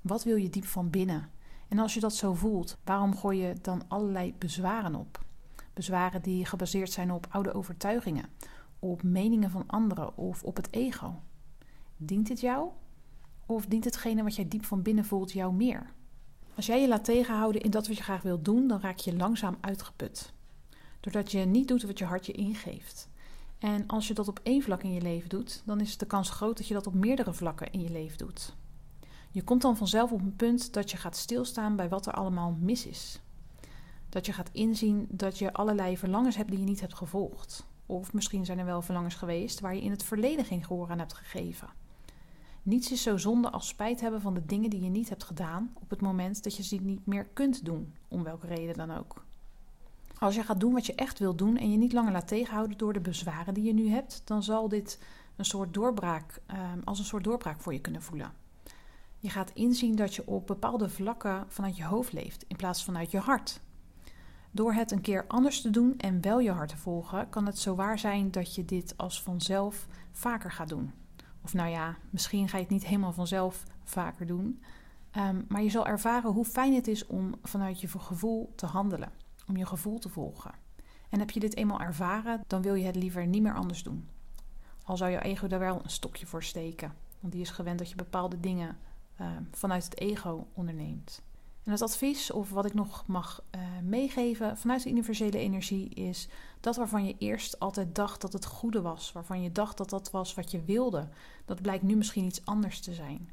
Wat 0.01 0.25
wil 0.25 0.37
je 0.37 0.51
diep 0.51 0.65
van 0.65 0.91
binnen? 0.91 1.31
En 1.69 1.79
als 1.79 1.95
je 1.95 2.01
dat 2.01 2.15
zo 2.15 2.35
voelt, 2.35 2.79
waarom 2.85 3.17
gooi 3.17 3.39
je 3.39 3.55
dan 3.63 3.83
allerlei 3.89 4.35
bezwaren 4.39 4.95
op? 4.95 5.25
Bezwaren 5.73 6.23
die 6.23 6.47
gebaseerd 6.47 6.93
zijn 6.93 7.13
op 7.13 7.27
oude 7.31 7.53
overtuigingen, 7.53 8.29
op 8.79 9.03
meningen 9.03 9.51
van 9.51 9.67
anderen 9.67 10.17
of 10.17 10.43
op 10.43 10.57
het 10.57 10.73
ego. 10.73 11.21
Dient 11.97 12.27
dit 12.27 12.41
jou? 12.41 12.69
Of 13.47 13.67
dient 13.67 13.85
hetgene 13.85 14.23
wat 14.23 14.37
jij 14.37 14.49
diep 14.49 14.65
van 14.65 14.83
binnen 14.83 15.05
voelt 15.05 15.33
jou 15.33 15.55
meer? 15.55 15.93
Als 16.55 16.67
jij 16.67 16.81
je 16.81 16.89
laat 16.89 17.05
tegenhouden 17.05 17.63
in 17.63 17.71
dat 17.71 17.87
wat 17.87 17.97
je 17.97 18.03
graag 18.03 18.23
wilt 18.23 18.45
doen, 18.45 18.67
dan 18.67 18.81
raak 18.81 18.99
je 18.99 19.17
langzaam 19.17 19.57
uitgeput. 19.61 20.33
Doordat 21.01 21.33
je 21.33 21.39
niet 21.39 21.69
doet 21.69 21.83
wat 21.83 21.99
je 21.99 22.05
hart 22.05 22.27
je 22.27 22.33
ingeeft. 22.33 23.09
En 23.59 23.87
als 23.87 24.09
je 24.09 24.15
dat 24.15 24.29
op 24.29 24.41
één 24.43 24.63
vlak 24.63 24.83
in 24.83 24.93
je 24.93 25.01
leven 25.01 25.29
doet, 25.29 25.63
dan 25.67 25.81
is 25.81 25.97
de 25.97 26.07
kans 26.07 26.31
groot 26.31 26.57
dat 26.57 26.67
je 26.67 26.75
dat 26.75 26.87
op 26.87 26.95
meerdere 26.95 27.33
vlakken 27.33 27.73
in 27.73 27.81
je 27.81 27.91
leven 27.91 28.19
doet. 28.19 28.55
Je 29.35 29.45
komt 29.45 29.63
dan 29.63 29.77
vanzelf 29.77 30.13
op 30.13 30.21
een 30.21 30.37
punt 30.37 30.73
dat 30.73 30.91
je 30.91 30.97
gaat 30.97 31.17
stilstaan 31.17 31.77
bij 31.77 31.89
wat 31.89 32.07
er 32.07 32.13
allemaal 32.13 32.57
mis 32.61 32.87
is. 32.87 33.21
Dat 34.09 34.27
je 34.27 34.33
gaat 34.33 34.51
inzien 34.53 35.07
dat 35.11 35.39
je 35.39 35.53
allerlei 35.53 35.99
verlangens 35.99 36.37
hebt 36.37 36.51
die 36.51 36.59
je 36.59 36.65
niet 36.65 36.81
hebt 36.81 36.95
gevolgd. 36.95 37.67
Of 37.87 38.13
misschien 38.13 38.45
zijn 38.45 38.59
er 38.59 38.65
wel 38.65 38.83
verlangens 38.83 39.15
geweest 39.15 39.61
waar 39.61 39.75
je 39.75 39.83
in 39.83 39.91
het 39.91 40.03
verleden 40.03 40.45
geen 40.45 40.65
gehoor 40.65 40.91
aan 40.91 40.99
hebt 40.99 41.13
gegeven. 41.13 41.69
Niets 42.63 42.93
is 42.93 43.03
zo 43.03 43.17
zonde 43.17 43.51
als 43.51 43.69
spijt 43.69 44.01
hebben 44.01 44.21
van 44.21 44.35
de 44.35 44.47
dingen 44.47 44.71
die 44.71 44.83
je 44.83 44.89
niet 44.89 45.09
hebt 45.09 45.25
gedaan 45.25 45.73
op 45.75 45.91
het 45.91 46.01
moment 46.01 46.45
dat 46.45 46.57
je 46.57 46.63
ze 46.63 46.77
niet 46.77 47.07
meer 47.07 47.27
kunt 47.33 47.65
doen, 47.65 47.95
om 48.09 48.23
welke 48.23 48.47
reden 48.47 48.75
dan 48.75 48.91
ook. 48.91 49.25
Als 50.19 50.35
je 50.35 50.43
gaat 50.43 50.61
doen 50.61 50.73
wat 50.73 50.87
je 50.87 50.95
echt 50.95 51.19
wil 51.19 51.35
doen 51.35 51.57
en 51.57 51.71
je 51.71 51.77
niet 51.77 51.93
langer 51.93 52.13
laat 52.13 52.29
tegenhouden 52.29 52.79
door 52.79 52.93
de 52.93 53.01
bezwaren 53.01 53.55
die 53.55 53.65
je 53.65 53.75
nu 53.75 53.89
hebt, 53.89 54.23
dan 54.25 54.43
zal 54.43 54.69
dit 54.69 54.99
een 55.37 55.45
soort 55.45 55.75
doorbraak, 55.75 56.41
ehm, 56.47 56.79
als 56.85 56.99
een 56.99 57.05
soort 57.05 57.25
doorbraak 57.25 57.61
voor 57.61 57.73
je 57.73 57.81
kunnen 57.81 58.03
voelen. 58.03 58.43
Je 59.25 59.31
gaat 59.31 59.51
inzien 59.55 59.97
dat 59.97 60.15
je 60.15 60.27
op 60.27 60.47
bepaalde 60.47 60.89
vlakken 60.89 61.45
vanuit 61.49 61.77
je 61.77 61.85
hoofd 61.85 62.13
leeft 62.13 62.45
in 62.49 62.57
plaats 62.57 62.85
van 62.85 62.93
vanuit 62.95 63.11
je 63.11 63.19
hart. 63.19 63.61
Door 64.51 64.73
het 64.73 64.91
een 64.91 65.01
keer 65.01 65.25
anders 65.27 65.61
te 65.61 65.71
doen 65.71 65.99
en 65.99 66.21
wel 66.21 66.41
je 66.41 66.51
hart 66.51 66.69
te 66.69 66.77
volgen, 66.77 67.29
kan 67.29 67.47
het 67.47 67.59
zo 67.59 67.75
waar 67.75 67.99
zijn 67.99 68.31
dat 68.31 68.55
je 68.55 68.65
dit 68.65 68.95
als 68.97 69.23
vanzelf 69.23 69.87
vaker 70.13 70.53
gaat 70.53 70.69
doen. 70.69 70.93
Of 71.43 71.55
nou 71.55 71.69
ja, 71.69 71.97
misschien 72.11 72.49
ga 72.49 72.57
je 72.57 72.63
het 72.63 72.73
niet 72.73 72.87
helemaal 72.87 73.13
vanzelf 73.13 73.65
vaker 73.85 74.27
doen. 74.27 74.63
Ehm, 75.11 75.43
maar 75.49 75.63
je 75.63 75.71
zal 75.71 75.87
ervaren 75.87 76.31
hoe 76.31 76.45
fijn 76.45 76.75
het 76.75 76.89
is 76.89 77.07
om 77.07 77.35
vanuit 77.43 77.81
je 77.81 77.89
gevoel 77.89 78.53
te 78.57 78.67
handelen. 78.67 79.13
Om 79.47 79.57
je 79.57 79.67
gevoel 79.67 79.99
te 79.99 80.09
volgen. 80.09 80.55
En 81.09 81.19
heb 81.19 81.31
je 81.31 81.41
dit 81.41 81.57
eenmaal 81.57 81.81
ervaren, 81.81 82.41
dan 82.47 82.63
wil 82.63 82.75
je 82.75 82.87
het 82.87 82.97
liever 82.97 83.27
niet 83.27 83.43
meer 83.43 83.55
anders 83.55 83.83
doen. 83.83 84.09
Al 84.83 84.97
zou 84.97 85.11
je 85.11 85.21
ego 85.21 85.47
daar 85.47 85.59
wel 85.59 85.81
een 85.83 85.91
stokje 85.91 86.27
voor 86.27 86.43
steken. 86.43 86.95
Want 87.21 87.33
die 87.33 87.43
is 87.43 87.51
gewend 87.51 87.79
dat 87.79 87.91
je 87.91 87.97
bepaalde 87.97 88.41
dingen 88.41 88.77
Ehm, 89.17 89.43
vanuit 89.51 89.85
het 89.85 90.01
ego 90.01 90.47
onderneemt. 90.55 91.23
En 91.65 91.73
het 91.73 91.83
advies, 91.83 92.31
of 92.31 92.51
wat 92.51 92.65
ik 92.65 92.75
nog 92.75 93.07
mag 93.07 93.45
uh, 93.55 93.61
meegeven 93.83 94.59
vanuit 94.59 94.83
de 94.83 94.91
universele 94.91 95.39
energie, 95.39 95.89
is 95.89 96.29
dat 96.61 96.77
waarvan 96.77 97.07
je 97.07 97.15
eerst 97.19 97.59
altijd 97.59 97.95
dacht 97.95 98.21
dat 98.21 98.33
het 98.33 98.45
goede 98.45 98.83
was, 98.83 99.13
waarvan 99.13 99.43
je 99.43 99.53
dacht 99.53 99.77
dat 99.77 99.91
dat 99.91 100.11
was 100.11 100.35
wat 100.35 100.51
je 100.51 100.65
wilde, 100.65 101.09
dat 101.45 101.63
blijkt 101.63 101.83
nu 101.83 101.97
misschien 101.97 102.25
iets 102.25 102.45
anders 102.45 102.81
te 102.81 102.95
zijn. 102.95 103.31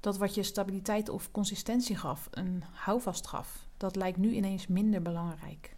Dat 0.00 0.16
wat 0.16 0.34
je 0.34 0.42
stabiliteit 0.42 1.08
of 1.08 1.30
consistentie 1.30 1.96
gaf, 1.96 2.28
een 2.30 2.64
houvast 2.72 3.26
gaf, 3.26 3.66
dat 3.76 3.96
lijkt 3.96 4.18
nu 4.18 4.34
ineens 4.34 4.66
minder 4.66 5.02
belangrijk. 5.02 5.76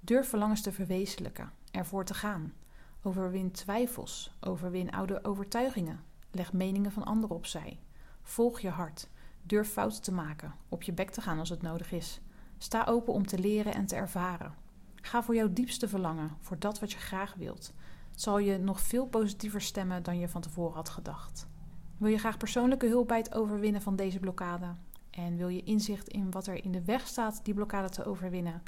Durf 0.00 0.28
verlangens 0.28 0.60
te 0.60 0.72
verwezenlijken, 0.72 1.52
ervoor 1.70 2.04
te 2.04 2.14
gaan. 2.14 2.52
Overwin 3.02 3.50
twijfels, 3.50 4.34
overwin 4.40 4.90
oude 4.90 5.24
overtuigingen, 5.24 6.04
leg 6.30 6.52
meningen 6.52 6.92
van 6.92 7.04
anderen 7.04 7.36
opzij. 7.36 7.78
Volg 8.24 8.60
je 8.60 8.68
hart. 8.68 9.08
Durf 9.42 9.68
fouten 9.68 10.02
te 10.02 10.12
maken, 10.12 10.54
op 10.68 10.82
je 10.82 10.92
bek 10.92 11.10
te 11.10 11.20
gaan 11.20 11.38
als 11.38 11.48
het 11.48 11.62
nodig 11.62 11.92
is. 11.92 12.20
Sta 12.58 12.84
open 12.84 13.12
om 13.12 13.26
te 13.26 13.38
leren 13.38 13.74
en 13.74 13.86
te 13.86 13.94
ervaren. 13.94 14.54
Ga 14.94 15.22
voor 15.22 15.34
jouw 15.34 15.52
diepste 15.52 15.88
verlangen, 15.88 16.36
voor 16.40 16.58
dat 16.58 16.80
wat 16.80 16.92
je 16.92 16.98
graag 16.98 17.34
wilt. 17.34 17.72
Het 18.10 18.20
zal 18.20 18.38
je 18.38 18.58
nog 18.58 18.80
veel 18.80 19.06
positiever 19.06 19.60
stemmen 19.60 20.02
dan 20.02 20.18
je 20.18 20.28
van 20.28 20.40
tevoren 20.40 20.74
had 20.74 20.88
gedacht. 20.88 21.46
Wil 21.96 22.08
je 22.08 22.18
graag 22.18 22.36
persoonlijke 22.36 22.86
hulp 22.86 23.08
bij 23.08 23.18
het 23.18 23.34
overwinnen 23.34 23.82
van 23.82 23.96
deze 23.96 24.18
blokkade? 24.18 24.74
En 25.10 25.36
wil 25.36 25.48
je 25.48 25.62
inzicht 25.62 26.08
in 26.08 26.30
wat 26.30 26.46
er 26.46 26.64
in 26.64 26.72
de 26.72 26.84
weg 26.84 27.06
staat 27.06 27.40
die 27.44 27.54
blokkade 27.54 27.88
te 27.88 28.04
overwinnen? 28.04 28.62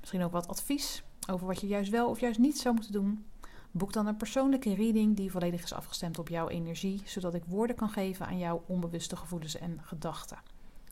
Misschien 0.00 0.22
ook 0.22 0.32
wat 0.32 0.48
advies 0.48 1.02
over 1.30 1.46
wat 1.46 1.60
je 1.60 1.66
juist 1.66 1.90
wel 1.90 2.08
of 2.08 2.20
juist 2.20 2.38
niet 2.38 2.58
zou 2.58 2.74
moeten 2.74 2.92
doen? 2.92 3.24
Boek 3.70 3.92
dan 3.92 4.06
een 4.06 4.16
persoonlijke 4.16 4.74
reading 4.74 5.16
die 5.16 5.30
volledig 5.30 5.62
is 5.62 5.72
afgestemd 5.72 6.18
op 6.18 6.28
jouw 6.28 6.48
energie, 6.48 7.02
zodat 7.04 7.34
ik 7.34 7.42
woorden 7.46 7.76
kan 7.76 7.88
geven 7.88 8.26
aan 8.26 8.38
jouw 8.38 8.62
onbewuste 8.66 9.16
gevoelens 9.16 9.58
en 9.58 9.80
gedachten. 9.82 10.38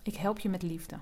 Ik 0.03 0.17
help 0.17 0.39
je 0.39 0.49
met 0.49 0.63
liefde. 0.63 0.97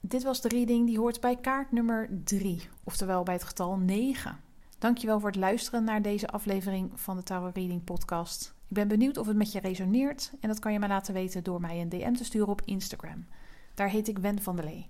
Dit 0.00 0.22
was 0.22 0.40
de 0.40 0.48
reading 0.48 0.86
die 0.86 0.98
hoort 0.98 1.20
bij 1.20 1.36
kaart 1.36 1.72
nummer 1.72 2.08
3, 2.24 2.68
oftewel 2.84 3.22
bij 3.22 3.34
het 3.34 3.44
getal 3.44 3.76
9. 3.76 4.40
Dankjewel 4.78 5.20
voor 5.20 5.28
het 5.28 5.38
luisteren 5.38 5.84
naar 5.84 6.02
deze 6.02 6.28
aflevering 6.28 6.90
van 6.94 7.16
de 7.16 7.22
Tarot 7.22 7.56
Reading 7.56 7.84
Podcast. 7.84 8.54
Ik 8.68 8.74
ben 8.74 8.88
benieuwd 8.88 9.16
of 9.16 9.26
het 9.26 9.36
met 9.36 9.52
je 9.52 9.60
resoneert 9.60 10.32
en 10.40 10.48
dat 10.48 10.58
kan 10.58 10.72
je 10.72 10.78
mij 10.78 10.88
laten 10.88 11.14
weten 11.14 11.44
door 11.44 11.60
mij 11.60 11.80
een 11.80 11.88
DM 11.88 12.12
te 12.12 12.24
sturen 12.24 12.48
op 12.48 12.62
Instagram. 12.64 13.26
Daar 13.74 13.88
heet 13.88 14.08
ik 14.08 14.18
Wen 14.18 14.42
van 14.42 14.56
der 14.56 14.64
Lee. 14.64 14.88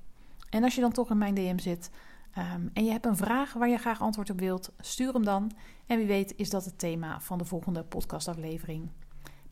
En 0.51 0.65
als 0.65 0.75
je 0.75 0.81
dan 0.81 0.93
toch 0.93 1.11
in 1.11 1.19
mijn 1.19 1.35
DM 1.35 1.59
zit, 1.59 1.91
Ehm, 2.33 2.69
en 2.73 2.85
je 2.85 2.91
hebt 2.91 3.07
een 3.07 3.17
vraag 3.17 3.53
waar 3.53 3.69
je 3.69 3.79
graag 3.79 4.01
antwoord 4.01 4.31
op 4.31 4.41
wilt, 4.41 4.73
stuur 4.79 5.13
hem 5.13 5.25
dan. 5.25 5.51
En 5.87 5.99
wie 5.99 6.07
weet 6.07 6.35
is 6.37 6.51
dat 6.51 6.65
het 6.65 6.79
thema 6.79 7.21
van 7.21 7.39
de 7.39 7.45
volgende 7.45 7.83
podcastaflevering. 7.83 8.89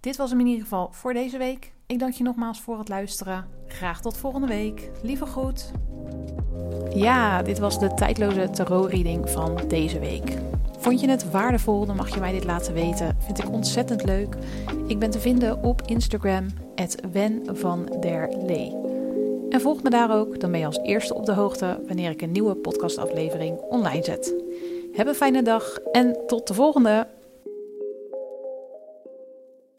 Dit 0.01 0.17
was 0.17 0.31
hem 0.31 0.41
in 0.41 0.47
ieder 0.47 0.63
geval 0.63 0.93
voor 0.93 1.13
deze 1.13 1.39
week. 1.39 1.73
Ik 1.87 1.99
dank 1.99 2.13
je 2.13 2.25
nogmaals 2.25 2.61
voor 2.61 2.79
het 2.79 2.89
luisteren. 2.89 3.47
Graag 3.67 4.01
tot 4.01 4.17
volgende 4.17 4.47
week. 4.47 4.91
Lieve 5.03 5.27
groet. 5.27 5.71
Ja, 6.95 7.43
dit 7.43 7.59
was 7.59 7.79
de 7.79 7.95
tijdloze 7.95 8.51
tarot-reading 8.51 9.31
van 9.31 9.61
deze 9.69 9.99
week. 9.99 10.39
Vond 10.79 11.01
je 11.01 11.09
het 11.09 11.31
waardevol, 11.31 11.87
dan 11.87 11.97
mag 11.97 12.15
je 12.15 12.21
mij 12.21 12.33
dit 12.33 12.45
laten 12.45 12.75
weten. 12.75 13.17
Vind 13.19 13.39
ik 13.39 13.51
ontzettend 13.51 14.05
leuk. 14.05 14.37
Ik 14.87 14.99
ben 14.99 15.11
te 15.11 15.21
vinden 15.21 15.63
op 15.63 15.83
Instagram, 15.83 16.47
Wen 17.13 17.43
van 17.57 17.97
der 18.01 18.29
Lee. 18.37 18.80
En 19.51 19.61
volg 19.61 19.83
me 19.83 19.91
daar 19.91 20.19
ook, 20.19 20.41
dan 20.41 20.51
ben 20.51 20.61
je 20.61 20.67
als 20.67 20.79
eerste 20.83 21.15
op 21.15 21.27
de 21.27 21.33
hoogte 21.33 21.81
wanneer 21.87 22.11
ik 22.11 22.23
een 22.23 22.33
nieuwe 22.33 22.55
podcastaflevering 22.55 23.59
online 23.59 24.05
zet. 24.05 24.35
Heb 24.93 25.07
een 25.07 25.15
fijne 25.15 25.43
dag 25.43 25.79
en 25.93 26.17
tot 26.27 26.47
de 26.47 26.55
volgende! 26.55 27.07